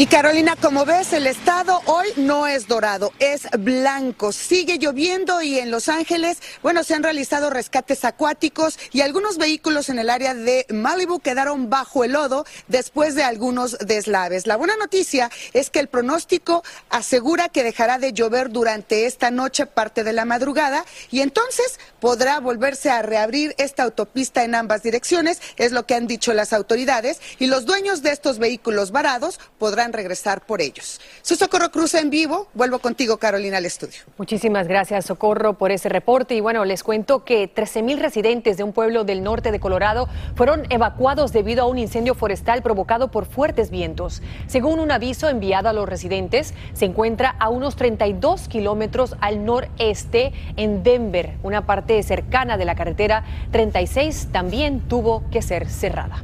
Y 0.00 0.06
Carolina, 0.06 0.56
como 0.56 0.86
ves, 0.86 1.12
el 1.12 1.26
estado 1.26 1.82
hoy 1.84 2.08
no 2.16 2.46
es 2.46 2.66
dorado, 2.66 3.12
es 3.18 3.46
blanco. 3.58 4.32
Sigue 4.32 4.78
lloviendo 4.78 5.42
y 5.42 5.58
en 5.58 5.70
Los 5.70 5.90
Ángeles, 5.90 6.38
bueno, 6.62 6.84
se 6.84 6.94
han 6.94 7.02
realizado 7.02 7.50
rescates 7.50 8.06
acuáticos 8.06 8.78
y 8.92 9.02
algunos 9.02 9.36
vehículos 9.36 9.90
en 9.90 9.98
el 9.98 10.08
área 10.08 10.32
de 10.32 10.64
Malibu 10.70 11.20
quedaron 11.20 11.68
bajo 11.68 12.02
el 12.02 12.12
lodo 12.12 12.46
después 12.66 13.14
de 13.14 13.24
algunos 13.24 13.76
deslaves. 13.76 14.46
La 14.46 14.56
buena 14.56 14.74
noticia 14.78 15.30
es 15.52 15.68
que 15.68 15.80
el 15.80 15.88
pronóstico 15.88 16.64
asegura 16.88 17.50
que 17.50 17.62
dejará 17.62 17.98
de 17.98 18.14
llover 18.14 18.48
durante 18.48 19.04
esta 19.04 19.30
noche, 19.30 19.66
parte 19.66 20.02
de 20.02 20.14
la 20.14 20.24
madrugada, 20.24 20.86
y 21.10 21.20
entonces 21.20 21.78
podrá 22.00 22.40
volverse 22.40 22.90
a 22.90 23.02
reabrir 23.02 23.54
esta 23.58 23.82
autopista 23.82 24.44
en 24.44 24.54
ambas 24.54 24.82
direcciones, 24.82 25.40
es 25.56 25.72
lo 25.72 25.84
que 25.84 25.94
han 25.94 26.06
dicho 26.06 26.32
las 26.32 26.52
autoridades, 26.52 27.20
y 27.38 27.46
los 27.46 27.66
dueños 27.66 28.02
de 28.02 28.10
estos 28.10 28.38
vehículos 28.38 28.90
varados 28.90 29.38
podrán 29.58 29.92
regresar 29.92 30.44
por 30.44 30.60
ellos. 30.60 31.00
Su 31.22 31.36
Socorro 31.36 31.70
Cruz 31.70 31.94
en 31.94 32.10
vivo. 32.10 32.48
Vuelvo 32.54 32.78
contigo, 32.78 33.18
Carolina, 33.18 33.58
al 33.58 33.66
estudio. 33.66 34.00
Muchísimas 34.16 34.66
gracias, 34.68 35.06
Socorro, 35.06 35.58
por 35.58 35.70
ese 35.70 35.88
reporte. 35.88 36.34
Y 36.34 36.40
bueno, 36.40 36.64
les 36.64 36.82
cuento 36.82 37.24
que 37.24 37.48
13 37.48 37.82
mil 37.82 38.00
residentes 38.00 38.56
de 38.56 38.62
un 38.62 38.72
pueblo 38.72 39.04
del 39.04 39.22
norte 39.22 39.52
de 39.52 39.60
Colorado 39.60 40.08
fueron 40.34 40.66
evacuados 40.70 41.32
debido 41.32 41.64
a 41.64 41.66
un 41.66 41.78
incendio 41.78 42.14
forestal 42.14 42.62
provocado 42.62 43.10
por 43.10 43.26
fuertes 43.26 43.70
vientos. 43.70 44.22
Según 44.46 44.80
un 44.80 44.90
aviso 44.90 45.28
enviado 45.28 45.68
a 45.68 45.72
los 45.72 45.88
residentes, 45.88 46.54
se 46.72 46.84
encuentra 46.84 47.36
a 47.38 47.48
unos 47.48 47.76
32 47.76 48.48
kilómetros 48.48 49.16
al 49.20 49.44
noreste 49.44 50.32
en 50.56 50.82
Denver. 50.82 51.36
Una 51.42 51.66
parte 51.66 51.89
cercana 52.02 52.56
de 52.56 52.64
la 52.64 52.74
carretera 52.74 53.24
36 53.50 54.28
también 54.32 54.80
tuvo 54.80 55.24
que 55.30 55.42
ser 55.42 55.68
cerrada. 55.68 56.22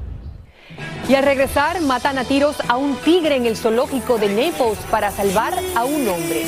Y 1.08 1.14
al 1.14 1.24
regresar, 1.24 1.80
matan 1.82 2.18
a 2.18 2.24
tiros 2.24 2.56
a 2.68 2.76
un 2.76 2.96
tigre 2.96 3.36
en 3.36 3.46
el 3.46 3.56
zoológico 3.56 4.18
de 4.18 4.28
Naples 4.28 4.78
para 4.90 5.10
salvar 5.10 5.54
a 5.76 5.84
un 5.84 6.08
hombre. 6.08 6.44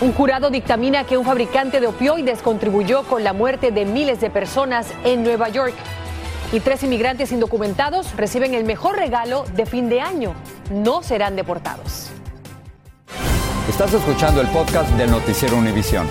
Un 0.00 0.12
jurado 0.12 0.48
dictamina 0.48 1.04
que 1.04 1.18
un 1.18 1.24
fabricante 1.24 1.80
de 1.80 1.88
opioides 1.88 2.40
contribuyó 2.40 3.02
con 3.02 3.24
la 3.24 3.32
muerte 3.32 3.70
de 3.70 3.84
miles 3.84 4.20
de 4.20 4.30
personas 4.30 4.86
en 5.04 5.22
Nueva 5.24 5.48
York. 5.48 5.74
Y 6.52 6.60
tres 6.60 6.82
inmigrantes 6.82 7.32
indocumentados 7.32 8.16
reciben 8.16 8.54
el 8.54 8.64
mejor 8.64 8.96
regalo 8.96 9.44
de 9.54 9.66
fin 9.66 9.88
de 9.88 10.00
año. 10.00 10.34
No 10.70 11.02
serán 11.02 11.36
deportados. 11.36 12.10
Estás 13.68 13.92
escuchando 13.92 14.40
el 14.40 14.46
podcast 14.48 14.90
del 14.92 15.10
noticiero 15.10 15.56
Univisión. 15.56 16.08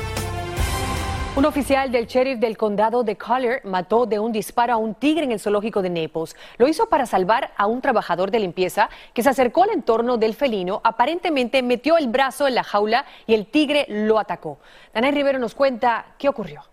Un 1.38 1.46
oficial 1.46 1.91
del 1.91 2.08
sheriff 2.08 2.39
del 2.39 2.58
condado 2.58 3.03
de 3.03 3.15
Collier 3.15 3.62
mató 3.63 4.08
de 4.08 4.17
un 4.17 4.32
disparo 4.32 4.74
a 4.74 4.77
un 4.77 4.96
tigre 4.96 5.24
en 5.24 5.32
el 5.32 5.39
zoológico 5.39 5.84
de 5.84 5.91
Naples. 5.91 6.36
Lo 6.58 6.67
hizo 6.67 6.89
para 6.89 7.06
salvar 7.06 7.53
a 7.56 7.67
un 7.67 7.79
trabajador 7.79 8.32
de 8.32 8.39
limpieza 8.39 8.89
que 9.13 9.22
se 9.22 9.29
acercó 9.29 9.62
al 9.62 9.70
entorno 9.70 10.17
del 10.17 10.34
felino, 10.34 10.82
aparentemente 10.84 11.62
metió 11.62 11.96
el 12.00 12.08
brazo 12.08 12.48
en 12.48 12.56
la 12.56 12.63
jaula 12.63 13.06
y 13.27 13.36
el 13.36 13.46
tigre 13.46 13.86
lo 13.88 14.17
atacó. 14.17 14.58
Daniel 14.96 15.13
Rivero 15.13 15.38
nos 15.38 15.53
cuenta 15.53 16.08
qué 16.17 16.27
ocurrió. 16.27 16.63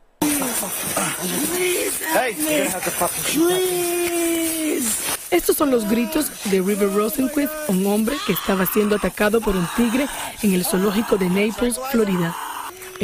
Estos 5.30 5.56
son 5.58 5.70
los 5.70 5.86
gritos 5.86 6.50
de 6.50 6.62
River 6.62 6.90
Rosenquist, 6.94 7.52
un 7.68 7.84
hombre 7.84 8.16
que 8.26 8.32
estaba 8.32 8.64
siendo 8.64 8.96
atacado 8.96 9.42
por 9.42 9.54
un 9.54 9.68
tigre 9.76 10.06
en 10.42 10.54
el 10.54 10.64
zoológico 10.64 11.18
de 11.18 11.28
Naples, 11.28 11.78
Florida. 11.90 12.34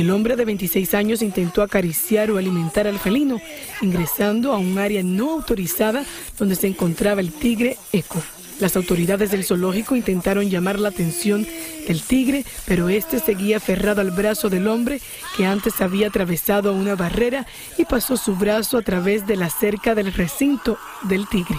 El 0.01 0.11
hombre 0.13 0.35
de 0.35 0.47
26 0.47 0.95
años 0.95 1.21
intentó 1.21 1.61
acariciar 1.61 2.31
o 2.31 2.39
alimentar 2.39 2.87
al 2.87 2.99
felino, 2.99 3.39
ingresando 3.83 4.55
a 4.55 4.57
un 4.57 4.79
área 4.79 5.03
no 5.03 5.33
autorizada 5.33 6.07
donde 6.39 6.57
se 6.57 6.69
encontraba 6.69 7.21
el 7.21 7.31
tigre 7.31 7.77
Eco. 7.93 8.19
Las 8.61 8.77
autoridades 8.77 9.31
del 9.31 9.45
zoológico 9.45 9.95
intentaron 9.95 10.49
llamar 10.49 10.79
la 10.79 10.89
atención 10.89 11.47
del 11.87 12.01
tigre, 12.01 12.47
pero 12.65 12.89
este 12.89 13.19
seguía 13.19 13.59
aferrado 13.59 14.01
al 14.01 14.11
brazo 14.11 14.49
del 14.49 14.69
hombre 14.69 15.03
que 15.37 15.45
antes 15.45 15.83
había 15.83 16.09
atravesado 16.09 16.73
una 16.73 16.95
barrera 16.95 17.47
y 17.77 17.85
pasó 17.85 18.17
su 18.17 18.35
brazo 18.37 18.79
a 18.79 18.83
través 18.83 19.27
de 19.27 19.37
la 19.37 19.51
cerca 19.51 19.95
del 19.95 20.15
recinto 20.15 20.79
del 21.03 21.29
tigre. 21.29 21.59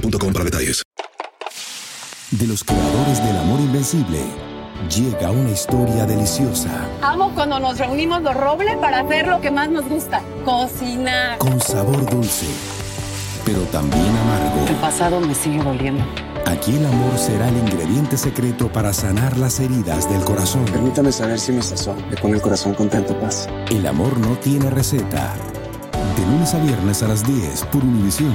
boostmobile.com 0.00 0.32
para 0.32 0.44
detalles. 0.44 0.82
De 2.30 2.46
los 2.46 2.64
creadores 2.64 3.24
del 3.24 3.36
amor 3.36 3.60
invencible, 3.60 4.18
llega 4.94 5.30
una 5.30 5.50
historia 5.50 6.06
deliciosa. 6.06 6.70
Amo 7.00 7.32
cuando 7.34 7.60
nos 7.60 7.78
reunimos 7.78 8.20
los 8.22 8.34
robles 8.34 8.76
para 8.78 9.00
hacer 9.00 9.28
lo 9.28 9.40
que 9.40 9.50
más 9.50 9.70
nos 9.70 9.88
gusta, 9.88 10.22
cocinar. 10.44 11.38
Con 11.38 11.60
sabor 11.60 12.04
dulce, 12.10 12.46
pero 13.44 13.60
también 13.72 14.08
amargo. 14.08 14.66
El 14.68 14.74
pasado 14.76 15.20
me 15.20 15.34
sigue 15.34 15.62
doliendo. 15.62 16.04
Aquí 16.46 16.76
el 16.76 16.86
amor 16.86 17.16
será 17.18 17.48
el 17.48 17.56
ingrediente 17.56 18.16
secreto 18.16 18.70
para 18.72 18.92
sanar 18.92 19.36
las 19.36 19.58
heridas 19.60 20.08
del 20.10 20.22
corazón. 20.24 20.64
Permítame 20.64 21.12
saber 21.12 21.38
si 21.40 21.52
mi 21.52 21.62
sazón 21.62 21.96
me 22.08 22.16
pone 22.16 22.34
el 22.34 22.42
corazón 22.42 22.74
contento, 22.74 23.18
paz. 23.20 23.48
El 23.70 23.86
amor 23.86 24.18
no 24.18 24.36
tiene 24.38 24.68
receta. 24.70 25.34
De 26.16 26.22
lunes 26.22 26.54
a 26.54 26.58
viernes 26.58 27.02
a 27.02 27.08
las 27.08 27.26
10 27.26 27.64
por 27.64 27.82
Univisión. 27.84 28.34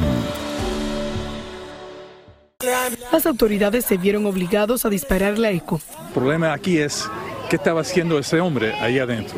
Las 3.11 3.25
autoridades 3.25 3.85
se 3.85 3.97
vieron 3.97 4.25
obligados 4.25 4.85
a 4.85 4.89
dispararle 4.89 5.47
a 5.47 5.51
Eco. 5.51 5.81
El 6.07 6.13
problema 6.13 6.53
aquí 6.53 6.77
es 6.77 7.07
qué 7.49 7.55
estaba 7.55 7.81
haciendo 7.81 8.17
ese 8.19 8.39
hombre 8.39 8.73
ahí 8.75 8.99
adentro. 8.99 9.37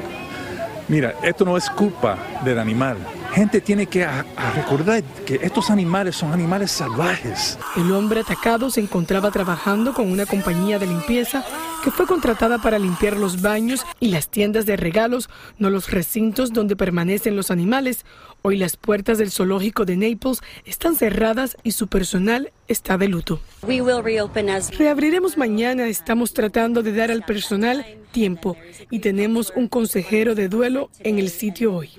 Mira, 0.88 1.16
esto 1.24 1.46
no 1.46 1.56
es 1.56 1.70
culpa 1.70 2.18
del 2.44 2.60
animal. 2.60 2.98
Gente 3.34 3.62
tiene 3.62 3.88
que 3.88 4.04
a- 4.04 4.26
a 4.36 4.52
recordar 4.52 5.02
que 5.26 5.40
estos 5.42 5.70
animales 5.72 6.16
son 6.16 6.34
animales 6.34 6.72
salvajes. 6.72 7.58
El 7.78 7.92
hombre 7.94 8.20
atacado 8.20 8.70
se 8.70 8.82
encontraba 8.82 9.32
trabajando 9.32 9.94
con 9.94 10.12
una 10.12 10.26
compañía 10.26 10.78
de 10.78 10.86
limpieza 10.88 11.44
que 11.84 11.92
fue 11.92 12.08
contratada 12.08 12.60
para 12.60 12.80
limpiar 12.80 13.18
los 13.18 13.42
baños 13.42 13.86
y 14.00 14.08
las 14.08 14.30
tiendas 14.30 14.66
de 14.66 14.78
regalos, 14.78 15.30
no 15.60 15.70
los 15.70 15.92
recintos 15.92 16.54
donde 16.54 16.78
permanecen 16.78 17.36
los 17.36 17.52
animales. 17.52 18.06
Hoy 18.42 18.56
las 18.56 18.78
puertas 18.78 19.18
del 19.18 19.32
zoológico 19.32 19.84
de 19.84 19.98
Naples 19.98 20.40
están 20.64 20.96
cerradas 20.96 21.58
y 21.62 21.74
su 21.74 21.88
personal 21.88 22.54
está 22.70 22.98
de 22.98 23.10
luto. 23.10 23.42
We 23.68 23.82
will 23.82 24.02
reopen 24.02 24.50
as 24.50 24.72
Reabriremos 24.78 25.38
mañana, 25.38 25.88
estamos 25.88 26.34
tratando 26.34 26.84
de 26.84 26.94
dar 26.94 27.12
al 27.12 27.24
personal 27.24 27.86
tiempo 28.12 28.56
y 28.90 29.00
tenemos 29.00 29.52
un 29.54 29.68
consejero 29.68 30.36
de 30.36 30.48
duelo 30.48 30.90
en 31.00 31.20
el 31.20 31.30
sitio 31.30 31.76
hoy. 31.76 31.90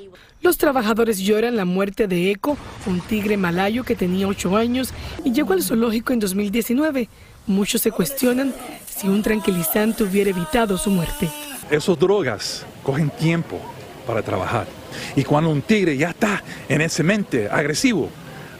Los 0.40 0.56
trabajadores 0.56 1.18
lloran 1.18 1.56
la 1.56 1.64
muerte 1.66 2.06
de 2.06 2.30
Eco, 2.30 2.56
un 2.86 3.00
tigre 3.00 3.36
malayo 3.36 3.84
que 3.84 3.96
tenía 3.96 4.28
8 4.28 4.56
años 4.56 4.94
y 5.24 5.32
llegó 5.32 5.52
al 5.52 5.62
zoológico 5.62 6.12
en 6.12 6.20
2019. 6.20 7.08
Muchos 7.46 7.82
se 7.82 7.90
cuestionan 7.90 8.54
si 8.86 9.06
un 9.06 9.22
tranquilizante 9.22 10.02
hubiera 10.02 10.30
evitado 10.30 10.78
su 10.78 10.90
muerte. 10.90 11.28
Esas 11.70 11.98
drogas 11.98 12.64
cogen 12.82 13.10
tiempo 13.10 13.60
para 14.06 14.22
trabajar. 14.22 14.66
Y 15.14 15.24
cuando 15.24 15.50
un 15.50 15.60
tigre 15.60 15.96
ya 15.96 16.10
está 16.10 16.42
en 16.68 16.80
ese 16.80 17.02
mente 17.02 17.48
agresivo, 17.50 18.08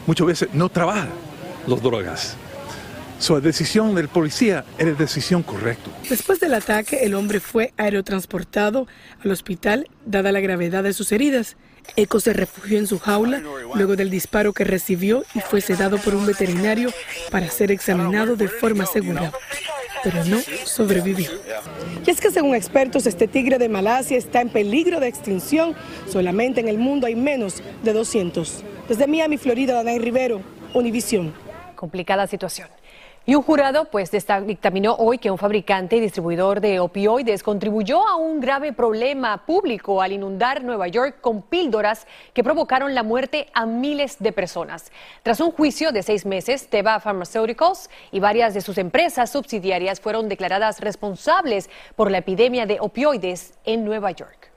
muchas 0.07 0.27
veces 0.27 0.49
no 0.53 0.68
trabaja 0.68 1.09
las 1.66 1.83
drogas. 1.83 2.37
Su 3.18 3.40
decisión 3.40 3.94
del 3.94 4.09
policía 4.09 4.64
era 4.77 4.90
la 4.90 4.99
decisión 4.99 5.42
correcta. 5.42 5.90
Después 6.11 6.40
del 6.40 6.53
ataque, 6.53 7.05
el 7.05 7.14
hombre 7.14 7.40
fue 7.40 7.73
aerotransportado 7.79 8.87
al 9.25 9.31
hospital 9.31 9.88
dada 10.05 10.31
la 10.31 10.40
gravedad 10.40 10.83
de 10.83 10.92
sus 10.92 11.11
heridas. 11.11 11.57
Eco 11.97 12.20
se 12.20 12.33
refugió 12.33 12.79
en 12.79 12.87
su 12.87 12.99
jaula 12.99 13.42
luego 13.75 13.97
del 13.97 14.11
disparo 14.11 14.53
que 14.53 14.64
recibió 14.64 15.25
y 15.35 15.40
fue 15.40 15.61
sedado 15.61 15.99
por 15.99 16.14
un 16.14 16.27
veterinario 16.27 16.90
para 17.31 17.49
ser 17.49 17.70
examinado 17.70 18.37
de 18.37 18.49
forma 18.49 18.87
segura. 18.87 19.33
Pero 20.03 20.25
no 20.25 20.38
sobrevivió. 20.64 21.31
Y 22.07 22.11
es 22.11 22.20
que 22.20 22.31
según 22.31 22.55
expertos, 22.55 23.07
este 23.07 23.27
tigre 23.27 23.59
de 23.59 23.68
Malasia 23.68 24.18
está 24.18 24.40
en 24.42 24.51
peligro 24.51 25.01
de 25.01 25.09
extinción. 25.09 25.75
Solamente 26.11 26.61
en 26.61 26.68
el 26.68 26.79
mundo 26.79 27.07
hay 27.07 27.14
menos 27.14 27.62
de 27.83 27.92
200. 27.92 28.62
Desde 28.88 29.07
Miami, 29.07 29.38
Florida, 29.38 29.75
Danay 29.75 29.99
Rivero, 29.99 30.42
Univisión. 30.75 31.33
Complicada 31.75 32.27
situación. 32.27 32.68
Y 33.26 33.34
un 33.34 33.42
jurado 33.42 33.87
pues 33.87 34.10
dictaminó 34.10 34.96
hoy 34.96 35.16
que 35.16 35.30
un 35.30 35.38
fabricante 35.38 35.96
y 35.96 36.00
distribuidor 36.00 36.60
de 36.60 36.78
opioides 36.78 37.42
contribuyó 37.42 38.06
a 38.06 38.16
un 38.16 38.38
grave 38.38 38.74
problema 38.74 39.46
público 39.46 40.02
al 40.02 40.12
inundar 40.12 40.62
Nueva 40.62 40.88
York 40.88 41.22
con 41.22 41.40
píldoras 41.40 42.06
que 42.34 42.44
provocaron 42.44 42.94
la 42.94 43.02
muerte 43.02 43.48
a 43.54 43.64
miles 43.64 44.18
de 44.18 44.32
personas. 44.32 44.92
Tras 45.22 45.40
un 45.40 45.52
juicio 45.52 45.90
de 45.90 46.02
seis 46.02 46.26
meses, 46.26 46.68
Teva 46.68 47.00
Pharmaceuticals 47.00 47.88
y 48.12 48.20
varias 48.20 48.52
de 48.52 48.60
sus 48.60 48.76
empresas 48.76 49.30
subsidiarias 49.30 50.00
fueron 50.00 50.28
declaradas 50.28 50.80
responsables 50.80 51.70
por 51.96 52.10
la 52.10 52.18
epidemia 52.18 52.66
de 52.66 52.78
opioides 52.78 53.54
en 53.64 53.87
Nueva 53.87 54.10
York. 54.10 54.53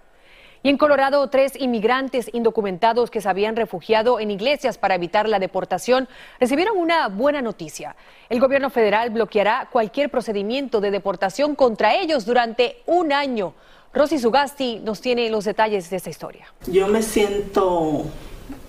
Y 0.63 0.69
en 0.69 0.77
Colorado, 0.77 1.27
tres 1.29 1.53
inmigrantes 1.59 2.29
indocumentados 2.33 3.11
que 3.11 3.21
se 3.21 3.29
habían 3.29 3.55
refugiado 3.55 4.19
en 4.19 4.31
iglesias 4.31 4.77
para 4.77 4.95
evitar 4.95 5.29
la 5.29 5.39
deportación 5.39 6.07
recibieron 6.39 6.77
una 6.77 7.07
buena 7.07 7.41
noticia. 7.41 7.95
El 8.29 8.39
gobierno 8.39 8.69
federal 8.69 9.09
bloqueará 9.11 9.69
cualquier 9.71 10.09
procedimiento 10.09 10.81
de 10.81 10.91
deportación 10.91 11.55
contra 11.55 11.95
ellos 11.95 12.25
durante 12.25 12.77
un 12.85 13.13
año. 13.13 13.53
Rosy 13.93 14.19
Sugasti 14.19 14.79
nos 14.83 15.01
tiene 15.01 15.29
los 15.29 15.45
detalles 15.45 15.89
de 15.89 15.97
esta 15.97 16.09
historia. 16.09 16.53
Yo 16.67 16.87
me 16.87 17.01
siento, 17.01 18.05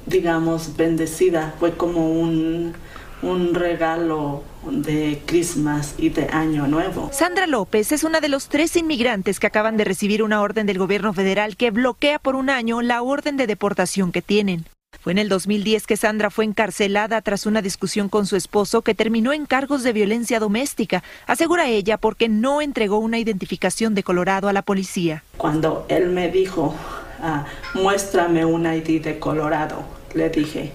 digamos, 0.06 0.76
bendecida. 0.76 1.54
Fue 1.58 1.76
como 1.76 2.08
un 2.08 2.74
un 3.22 3.54
regalo 3.54 4.44
de 4.70 5.22
Christmas 5.26 5.94
y 5.98 6.10
de 6.10 6.28
Año 6.28 6.66
Nuevo. 6.66 7.10
Sandra 7.12 7.46
López 7.46 7.92
es 7.92 8.04
una 8.04 8.20
de 8.20 8.28
los 8.28 8.48
tres 8.48 8.76
inmigrantes 8.76 9.40
que 9.40 9.46
acaban 9.46 9.76
de 9.76 9.84
recibir 9.84 10.22
una 10.22 10.40
orden 10.40 10.66
del 10.66 10.78
gobierno 10.78 11.12
federal 11.12 11.56
que 11.56 11.70
bloquea 11.70 12.18
por 12.18 12.36
un 12.36 12.50
año 12.50 12.82
la 12.82 13.02
orden 13.02 13.36
de 13.36 13.46
deportación 13.46 14.12
que 14.12 14.22
tienen. 14.22 14.66
Fue 15.00 15.12
en 15.12 15.18
el 15.18 15.28
2010 15.28 15.86
que 15.86 15.96
Sandra 15.96 16.30
fue 16.30 16.44
encarcelada 16.44 17.20
tras 17.22 17.46
una 17.46 17.62
discusión 17.62 18.08
con 18.08 18.26
su 18.26 18.36
esposo 18.36 18.82
que 18.82 18.94
terminó 18.94 19.32
en 19.32 19.46
cargos 19.46 19.82
de 19.82 19.92
violencia 19.92 20.40
doméstica, 20.40 21.02
asegura 21.26 21.68
ella, 21.68 21.98
porque 21.98 22.28
no 22.28 22.62
entregó 22.62 22.98
una 22.98 23.18
identificación 23.18 23.94
de 23.94 24.02
Colorado 24.02 24.48
a 24.48 24.52
la 24.52 24.62
policía. 24.62 25.22
Cuando 25.36 25.86
él 25.88 26.08
me 26.08 26.30
dijo, 26.30 26.74
ah, 27.22 27.44
muéstrame 27.74 28.44
un 28.44 28.66
ID 28.66 29.02
de 29.02 29.18
Colorado, 29.18 29.84
le 30.14 30.30
dije, 30.30 30.72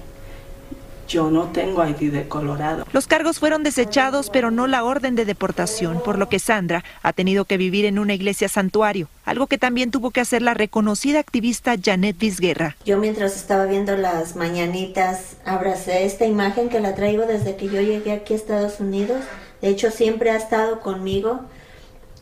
yo 1.14 1.30
no 1.30 1.52
tengo 1.52 1.88
ID 1.88 2.12
de 2.12 2.28
Colorado. 2.28 2.88
Los 2.92 3.06
cargos 3.06 3.38
fueron 3.38 3.62
desechados, 3.62 4.32
pero 4.32 4.50
no 4.50 4.66
la 4.66 4.84
orden 4.84 5.14
de 5.16 5.26
deportación, 5.26 6.02
por 6.04 6.18
lo 6.18 6.28
que 6.28 6.40
Sandra 6.40 6.84
ha 7.04 7.14
tenido 7.14 7.46
que 7.46 7.58
vivir 7.58 7.86
en 7.86 8.00
una 8.00 8.16
iglesia 8.16 8.50
santuario, 8.50 9.08
algo 9.24 9.46
que 9.46 9.60
también 9.60 9.92
tuvo 9.92 10.10
que 10.10 10.22
hacer 10.22 10.42
la 10.42 10.56
reconocida 10.56 11.20
activista 11.20 11.76
Janet 11.80 12.18
Vizguerra. 12.18 12.76
Yo 12.84 12.98
mientras 12.98 13.36
estaba 13.36 13.66
viendo 13.66 13.96
las 13.96 14.36
mañanitas, 14.36 15.38
abracé 15.46 16.06
esta 16.06 16.26
imagen 16.26 16.70
que 16.70 16.80
la 16.80 16.96
traigo 16.96 17.28
desde 17.28 17.58
que 17.58 17.68
yo 17.68 17.80
llegué 17.80 18.12
aquí 18.12 18.34
a 18.34 18.38
Estados 18.38 18.80
Unidos. 18.80 19.22
De 19.62 19.70
hecho, 19.70 19.92
siempre 19.92 20.32
ha 20.32 20.36
estado 20.36 20.80
conmigo 20.80 21.42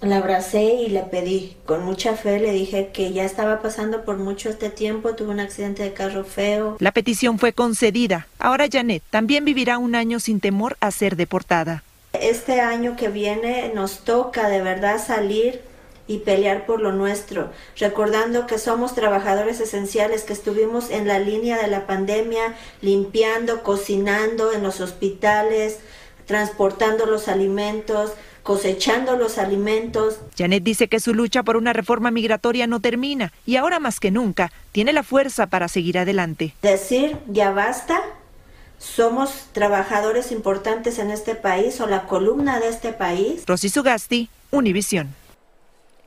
la 0.01 0.17
abracé 0.17 0.63
y 0.63 0.89
le 0.89 1.01
pedí, 1.01 1.55
con 1.65 1.85
mucha 1.85 2.15
fe, 2.15 2.39
le 2.39 2.51
dije 2.51 2.89
que 2.91 3.13
ya 3.13 3.23
estaba 3.23 3.61
pasando 3.61 4.03
por 4.03 4.17
mucho 4.17 4.49
este 4.49 4.69
tiempo, 4.69 5.15
tuve 5.15 5.29
un 5.29 5.39
accidente 5.39 5.83
de 5.83 5.93
carro 5.93 6.25
feo. 6.25 6.75
La 6.79 6.91
petición 6.91 7.37
fue 7.37 7.53
concedida. 7.53 8.27
Ahora 8.39 8.67
Janet 8.71 9.03
también 9.11 9.45
vivirá 9.45 9.77
un 9.77 9.95
año 9.95 10.19
sin 10.19 10.39
temor 10.39 10.75
a 10.79 10.89
ser 10.91 11.15
deportada. 11.15 11.83
Este 12.13 12.61
año 12.61 12.95
que 12.95 13.09
viene 13.09 13.71
nos 13.73 13.99
toca 13.99 14.49
de 14.49 14.61
verdad 14.61 14.99
salir 15.03 15.61
y 16.07 16.17
pelear 16.19 16.65
por 16.65 16.81
lo 16.81 16.91
nuestro, 16.91 17.51
recordando 17.77 18.47
que 18.47 18.57
somos 18.57 18.95
trabajadores 18.95 19.61
esenciales, 19.61 20.23
que 20.23 20.33
estuvimos 20.33 20.89
en 20.89 21.07
la 21.07 21.19
línea 21.19 21.57
de 21.61 21.67
la 21.67 21.85
pandemia, 21.85 22.55
limpiando, 22.81 23.63
cocinando 23.63 24.51
en 24.51 24.63
los 24.63 24.81
hospitales, 24.81 25.79
transportando 26.25 27.05
los 27.05 27.27
alimentos, 27.27 28.11
cosechando 28.43 29.15
los 29.15 29.37
alimentos. 29.37 30.19
Janet 30.37 30.63
dice 30.63 30.87
que 30.87 30.99
su 30.99 31.13
lucha 31.13 31.43
por 31.43 31.57
una 31.57 31.73
reforma 31.73 32.11
migratoria 32.11 32.67
no 32.67 32.79
termina 32.79 33.31
y 33.45 33.55
ahora 33.55 33.79
más 33.79 33.99
que 33.99 34.11
nunca 34.11 34.51
tiene 34.71 34.93
la 34.93 35.03
fuerza 35.03 35.47
para 35.47 35.67
seguir 35.67 35.97
adelante. 35.97 36.53
Decir 36.61 37.17
ya 37.27 37.51
basta, 37.51 38.01
somos 38.77 39.47
trabajadores 39.51 40.31
importantes 40.31 40.97
en 40.99 41.11
este 41.11 41.35
país 41.35 41.79
o 41.81 41.87
la 41.87 42.07
columna 42.07 42.59
de 42.59 42.69
este 42.69 42.93
país. 42.93 43.43
Rosy 43.45 43.69
Sugasti, 43.69 44.29
Univisión. 44.49 45.15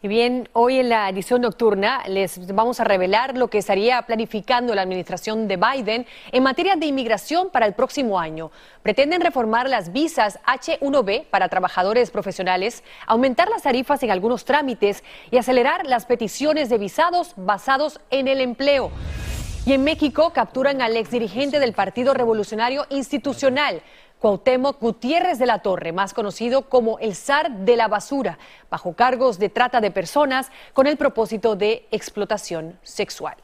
Y 0.05 0.09
bien, 0.09 0.51
hoy 0.53 0.81
en 0.81 0.91
la 0.91 1.09
edición 1.09 1.41
nocturna 1.41 2.03
les 2.07 2.55
vamos 2.55 2.79
a 2.79 2.85
revelar 2.85 3.39
lo 3.39 3.49
que 3.49 3.57
estaría 3.57 4.03
planificando 4.03 4.75
la 4.75 4.83
administración 4.83 5.49
de 5.49 5.57
Biden 5.57 6.07
en 6.31 6.43
materia 6.43 6.77
de 6.77 6.85
inmigración 6.85 7.49
para 7.49 7.65
el 7.65 7.73
próximo 7.73 8.21
año. 8.21 8.51
Pretenden 8.83 9.23
reformar 9.23 9.67
las 9.67 9.95
visas 9.95 10.39
H1B 10.47 11.25
para 11.31 11.49
trabajadores 11.49 12.11
profesionales, 12.11 12.85
aumentar 13.07 13.49
las 13.49 13.63
tarifas 13.63 14.03
en 14.03 14.11
algunos 14.11 14.45
trámites 14.45 15.03
y 15.31 15.39
acelerar 15.39 15.87
las 15.87 16.05
peticiones 16.05 16.69
de 16.69 16.77
visados 16.77 17.33
basados 17.39 17.99
en 18.11 18.29
el 18.29 18.43
empleo. 18.43 18.91
Y 19.65 19.73
en 19.73 19.85
México 19.85 20.35
capturan 20.35 20.83
al 20.83 20.99
exdirigente 20.99 21.59
del 21.59 21.73
Partido 21.73 22.13
Revolucionario 22.13 22.85
Institucional, 22.91 23.81
Cuauhtémoc 24.19 24.81
Gutiérrez 24.81 25.39
de 25.39 25.47
la 25.47 25.59
Torre, 25.59 25.93
más 25.93 26.15
conocido 26.15 26.69
como 26.69 26.99
el 26.99 27.15
zar 27.15 27.51
de 27.51 27.77
la 27.77 27.89
basura, 27.89 28.39
bajo 28.71 28.95
cargos 28.95 29.39
de 29.39 29.51
trata 29.51 29.81
de 29.81 29.91
personas 29.91 30.51
con 30.73 30.87
el 30.87 30.97
propósito 30.97 31.57
de 31.57 31.87
explotación 31.91 32.79
sexual. 32.83 33.37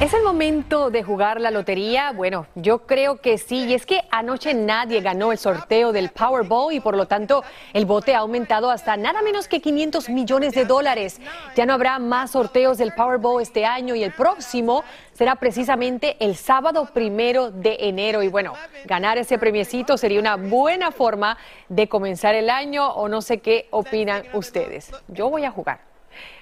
¿Es 0.00 0.14
el 0.14 0.22
momento 0.22 0.90
de 0.90 1.02
jugar 1.02 1.40
la 1.40 1.50
lotería? 1.50 2.12
Bueno, 2.12 2.46
yo 2.54 2.86
creo 2.86 3.16
que 3.16 3.36
sí. 3.36 3.64
Y 3.64 3.74
es 3.74 3.84
que 3.84 4.02
anoche 4.12 4.54
nadie 4.54 5.00
ganó 5.00 5.32
el 5.32 5.38
sorteo 5.38 5.90
del 5.90 6.10
Powerball 6.10 6.72
y 6.72 6.78
por 6.78 6.96
lo 6.96 7.08
tanto 7.08 7.42
el 7.72 7.84
bote 7.84 8.14
ha 8.14 8.20
aumentado 8.20 8.70
hasta 8.70 8.96
nada 8.96 9.22
menos 9.22 9.48
que 9.48 9.60
500 9.60 10.08
millones 10.08 10.54
de 10.54 10.66
dólares. 10.66 11.20
Ya 11.56 11.66
no 11.66 11.74
habrá 11.74 11.98
más 11.98 12.30
sorteos 12.30 12.78
del 12.78 12.94
Powerball 12.94 13.42
este 13.42 13.66
año 13.66 13.96
y 13.96 14.04
el 14.04 14.12
próximo 14.12 14.84
será 15.14 15.34
precisamente 15.34 16.16
el 16.20 16.36
sábado 16.36 16.88
primero 16.94 17.50
de 17.50 17.78
enero. 17.80 18.22
Y 18.22 18.28
bueno, 18.28 18.52
ganar 18.84 19.18
ese 19.18 19.36
premiecito 19.36 19.98
sería 19.98 20.20
una 20.20 20.36
buena 20.36 20.92
forma 20.92 21.38
de 21.68 21.88
comenzar 21.88 22.36
el 22.36 22.50
año 22.50 22.88
o 22.88 23.08
no 23.08 23.20
sé 23.20 23.38
qué 23.38 23.66
opinan 23.72 24.22
ustedes. 24.32 24.92
Yo 25.08 25.28
voy 25.28 25.44
a 25.44 25.50
jugar. 25.50 25.87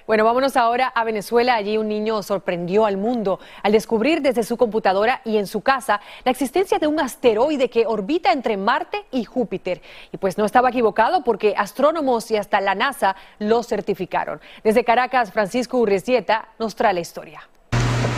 Bueno, 0.07 0.23
vámonos 0.23 0.55
ahora 0.55 0.87
a 0.87 1.03
Venezuela. 1.03 1.55
Allí 1.55 1.77
un 1.77 1.89
niño 1.89 2.23
sorprendió 2.23 2.85
al 2.85 2.95
mundo 2.95 3.41
al 3.61 3.73
descubrir 3.73 4.21
desde 4.21 4.43
su 4.43 4.55
computadora 4.55 5.21
y 5.25 5.35
en 5.35 5.47
su 5.47 5.59
casa 5.59 5.99
la 6.23 6.31
existencia 6.31 6.79
de 6.79 6.87
un 6.87 6.97
asteroide 7.01 7.69
que 7.69 7.85
orbita 7.85 8.31
entre 8.31 8.55
Marte 8.55 9.03
y 9.11 9.25
Júpiter. 9.25 9.81
Y 10.13 10.17
pues 10.17 10.37
no 10.37 10.45
estaba 10.45 10.69
equivocado 10.69 11.25
porque 11.25 11.55
astrónomos 11.57 12.31
y 12.31 12.37
hasta 12.37 12.61
la 12.61 12.73
NASA 12.73 13.17
lo 13.39 13.63
certificaron. 13.63 14.39
Desde 14.63 14.85
Caracas, 14.85 15.33
Francisco 15.33 15.77
Urresieta 15.77 16.47
nos 16.57 16.73
trae 16.75 16.93
la 16.93 17.01
historia. 17.01 17.41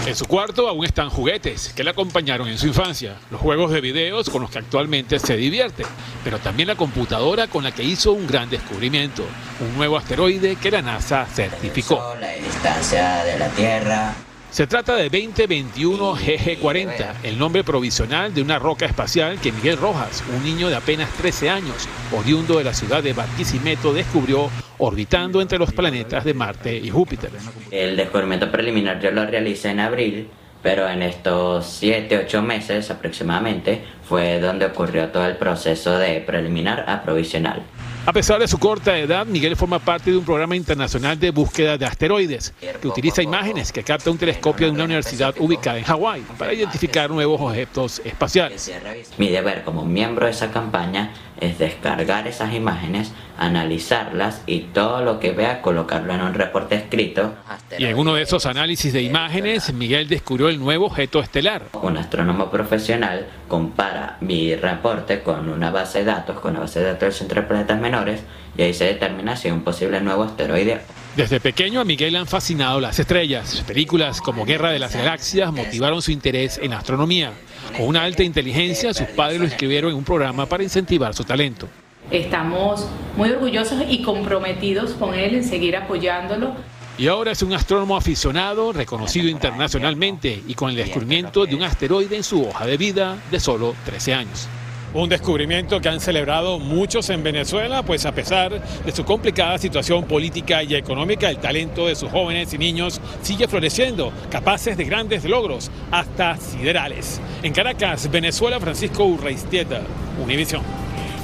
En 0.10 0.15
su 0.15 0.26
cuarto 0.26 0.67
aún 0.67 0.84
están 0.84 1.12
juguetes 1.12 1.72
que 1.76 1.84
le 1.84 1.91
acompañaron 1.91 2.48
en 2.48 2.58
su 2.58 2.65
infancia, 2.65 3.17
los 3.30 3.39
juegos 3.39 3.69
de 3.69 3.80
videos 3.80 4.28
con 4.32 4.41
los 4.41 4.50
que 4.50 4.58
actualmente 4.58 5.19
se 5.19 5.38
divierte, 5.38 5.86
pero 6.24 6.39
también 6.39 6.67
la 6.67 6.74
computadora 6.74 7.45
con 7.45 7.63
la 7.63 7.72
que 7.72 7.84
hizo 7.84 8.13
un 8.13 8.26
gran 8.26 8.50
descubrimiento, 8.50 9.24
un 9.60 9.78
nuevo 9.78 9.98
asteroide 9.98 10.56
que 10.56 10.72
la 10.72 10.82
NASA 10.82 11.28
certificó. 11.28 12.15
La 12.19 12.32
distancia 12.32 13.24
de 13.24 13.38
la 13.38 13.50
Tierra, 13.50 14.15
se 14.52 14.66
trata 14.66 14.96
de 14.96 15.10
2021 15.10 16.16
GG40, 16.16 17.14
el 17.24 17.38
nombre 17.38 17.64
provisional 17.64 18.34
de 18.34 18.42
una 18.42 18.58
roca 18.58 18.86
espacial 18.86 19.40
que 19.40 19.52
Miguel 19.52 19.78
Rojas, 19.78 20.24
un 20.36 20.44
niño 20.44 20.70
de 20.70 20.76
apenas 20.76 21.10
13 21.14 21.50
años, 21.50 21.88
oriundo 22.12 22.58
de 22.58 22.64
la 22.64 22.74
ciudad 22.74 23.04
de 23.04 23.14
Barquisimeto, 23.14 23.94
descubrió 23.94 24.50
orbitando 24.80 25.42
entre 25.42 25.60
los 25.60 25.72
planetas 25.72 26.24
de 26.24 26.34
Marte 26.34 26.76
y 26.76 26.90
Júpiter. 26.90 27.30
El 27.70 27.96
descubrimiento 27.96 28.52
preliminar 28.52 29.00
yo 29.00 29.12
lo 29.12 29.26
realicé 29.26 29.70
en 29.70 29.82
abril, 29.82 30.30
pero 30.64 30.90
en 30.90 31.04
estos 31.04 31.82
7-8 31.82 32.42
meses 32.42 32.90
aproximadamente 32.90 33.84
fue 34.04 34.40
donde 34.40 34.66
ocurrió 34.66 35.10
todo 35.10 35.26
el 35.26 35.38
proceso 35.38 35.98
de 35.98 36.22
preliminar 36.22 36.86
a 36.88 37.04
provisional. 37.04 37.62
A 38.10 38.12
pesar 38.12 38.39
de 38.39 38.48
su 38.48 38.58
corta 38.58 38.98
edad, 38.98 39.28
Miguel 39.28 39.56
forma 39.56 39.78
parte 39.78 40.10
de 40.10 40.17
un 40.17 40.26
programa 40.26 40.56
internacional 40.56 41.19
de 41.19 41.30
búsqueda 41.30 41.78
de 41.78 41.86
asteroides, 41.86 42.56
que 42.82 42.88
utiliza 42.88 43.22
imágenes 43.22 43.72
que 43.72 43.84
capta 43.84 44.10
un 44.10 44.17
telescopio 44.17 44.65
de 44.65 44.74
una 44.74 44.86
universidad 44.86 45.36
ubicada 45.38 45.78
en 45.78 45.84
Hawái 45.84 46.24
para 46.36 46.52
identificar 46.52 47.12
nuevos 47.12 47.39
objetos 47.39 48.02
espaciales. 48.04 48.74
Mi 49.19 49.30
deber 49.30 49.63
como 49.63 49.86
miembro 49.86 50.26
de 50.26 50.32
esa 50.32 50.50
campaña 50.50 51.13
es 51.39 51.60
descargar 51.60 52.28
esas 52.28 52.56
imágenes, 52.56 53.12
analizarlas 53.38 54.41
y 54.48 54.62
todo 54.62 55.04
lo 55.04 55.19
que 55.19 55.32
vea 55.32 55.62
colocarlo 55.62 56.12
en 56.12 56.22
un 56.22 56.34
reporte 56.34 56.74
escrito. 56.74 57.36
Y 57.78 57.86
en 57.86 57.95
uno 57.95 58.15
de 58.15 58.24
esos 58.24 58.48
análisis 58.48 58.91
de 58.91 59.04
imágenes, 59.04 59.72
Miguel 59.72 60.08
descubrió 60.08 60.50
el 60.50 60.58
nuevo 60.58 60.88
objeto 60.88 61.19
estelar. 61.19 61.67
Un 61.84 61.98
astrónomo 61.98 62.50
profesional 62.50 63.28
compara 63.50 64.16
mi 64.22 64.56
reporte 64.56 65.22
con 65.22 65.50
una 65.50 65.72
base 65.72 66.00
de 66.00 66.06
datos, 66.06 66.40
con 66.40 66.54
la 66.54 66.62
base 66.62 66.80
de 66.80 66.86
datos 66.86 67.02
del 67.02 67.12
Centro 67.12 67.42
de 67.42 67.48
Planetas 67.48 67.82
Menores, 67.82 68.22
y 68.58 68.62
ahí 68.62 68.74
se 68.74 68.86
determina 68.86 69.36
si 69.36 69.50
es 69.50 69.54
un 69.54 69.64
posible 69.64 70.00
nuevo 70.00 70.24
asteroide. 70.24 70.80
Desde 71.18 71.42
pequeño 71.42 71.82
a 71.82 71.84
Miguel 71.84 72.14
le 72.14 72.20
han 72.20 72.28
fascinado 72.28 72.80
las 72.80 72.98
estrellas. 73.00 73.64
Películas 73.68 74.22
como 74.22 74.46
Guerra 74.46 74.72
de 74.72 74.80
las 74.80 74.96
Galaxias 74.96 75.52
motivaron 75.52 76.02
su 76.02 76.12
interés 76.12 76.58
en 76.64 76.72
astronomía. 76.72 77.34
Con 77.76 77.88
una 77.88 78.04
alta 78.04 78.24
inteligencia, 78.24 78.94
sus 78.94 79.08
padres 79.08 79.40
lo 79.40 79.46
inscribieron 79.46 79.92
en 79.92 79.98
un 79.98 80.04
programa 80.06 80.46
para 80.46 80.64
incentivar 80.64 81.14
su 81.14 81.26
talento. 81.26 81.68
Estamos 82.12 82.88
muy 83.18 83.30
orgullosos 83.30 83.84
y 83.90 84.02
comprometidos 84.02 84.94
con 84.94 85.14
él 85.14 85.36
en 85.36 85.44
seguir 85.44 85.76
apoyándolo. 85.76 86.54
Y 87.00 87.08
ahora 87.08 87.32
es 87.32 87.42
un 87.42 87.54
astrónomo 87.54 87.96
aficionado, 87.96 88.74
reconocido 88.74 89.30
internacionalmente 89.30 90.44
y 90.46 90.54
con 90.54 90.72
el 90.72 90.76
descubrimiento 90.76 91.46
de 91.46 91.56
un 91.56 91.64
asteroide 91.64 92.18
en 92.18 92.24
su 92.24 92.46
hoja 92.46 92.66
de 92.66 92.76
vida 92.76 93.16
de 93.32 93.40
solo 93.40 93.74
13 93.86 94.14
años. 94.16 94.50
Un 94.94 95.08
descubrimiento 95.08 95.80
que 95.80 95.88
han 95.88 96.02
celebrado 96.02 96.60
muchos 96.60 97.10
en 97.10 97.24
Venezuela, 97.24 97.84
pues 97.84 98.06
a 98.06 98.12
pesar 98.12 98.62
de 98.84 98.92
su 98.92 99.06
complicada 99.06 99.58
situación 99.58 100.04
política 100.04 100.62
y 100.62 100.76
económica, 100.76 101.30
el 101.30 101.38
talento 101.38 101.88
de 101.88 101.96
sus 101.96 102.12
jóvenes 102.12 102.54
y 102.54 102.58
niños 102.58 103.00
sigue 103.22 103.48
floreciendo, 103.48 104.12
capaces 104.30 104.76
de 104.76 104.84
grandes 104.84 105.24
logros, 105.24 105.72
hasta 105.92 106.36
siderales. 106.36 107.22
En 107.44 107.54
Caracas, 107.54 108.12
Venezuela, 108.12 108.60
Francisco 108.60 109.06
Urreistieta, 109.06 109.80
Univisión. 110.22 110.64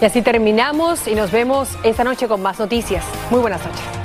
Y 0.02 0.06
así 0.06 0.22
terminamos 0.22 1.06
y 1.06 1.16
nos 1.16 1.32
vemos 1.32 1.68
esta 1.84 2.06
noche 2.06 2.30
con 2.30 2.42
más 2.42 2.60
noticias. 2.60 3.04
Muy 3.30 3.42
buenas 3.42 3.60
noches. 3.66 4.05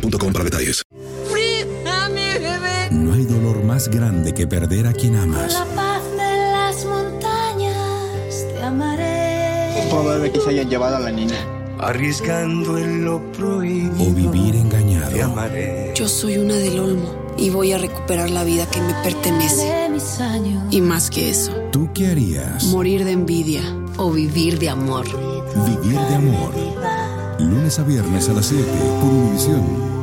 boostmobile.com 0.00 0.32
para 0.32 0.44
detalles. 0.44 0.82
No 2.90 3.14
hay 3.14 3.24
dolor 3.24 3.62
más 3.64 3.88
grande 3.88 4.32
que 4.32 4.46
perder 4.46 4.86
a 4.86 4.92
quien 4.92 5.16
amas. 5.16 5.52
La 5.52 5.64
paz 5.74 6.02
de 6.12 6.36
las 6.52 6.84
montañas 6.84 8.46
te 8.54 8.62
amaré. 8.62 9.80
Es 9.80 9.86
probable 9.86 10.32
que 10.32 10.40
se 10.40 10.50
hayan 10.50 10.70
llevado 10.70 10.96
a 10.96 11.00
la 11.00 11.10
niña. 11.10 11.36
Arriesgando 11.78 12.76
en 12.78 13.04
lo 13.04 13.20
prohibido. 13.32 14.10
O 14.10 14.12
vivir 14.12 14.56
engañado. 14.56 15.10
Te 15.10 15.22
amaré. 15.22 15.92
Yo 15.94 16.08
soy 16.08 16.38
una 16.38 16.54
del 16.54 16.80
Olmo 16.80 17.34
y 17.36 17.50
voy 17.50 17.72
a 17.72 17.78
recuperar 17.78 18.30
la 18.30 18.42
vida 18.42 18.66
que 18.66 18.80
me 18.80 18.94
pertenece. 18.94 19.88
Y 20.70 20.80
más 20.80 21.10
que 21.10 21.30
eso. 21.30 21.52
¿Tú 21.70 21.90
qué 21.94 22.08
harías? 22.08 22.64
Morir 22.64 23.04
de 23.04 23.12
envidia 23.12 23.62
o 23.96 24.10
vivir 24.10 24.58
de 24.58 24.70
amor. 24.70 25.06
Vivir 25.66 25.98
de 25.98 26.14
amor. 26.14 26.52
Lunes 27.38 27.78
a 27.78 27.84
viernes 27.84 28.28
a 28.28 28.32
las 28.32 28.46
7 28.46 28.64
por 29.00 29.10
Univisión. 29.10 29.97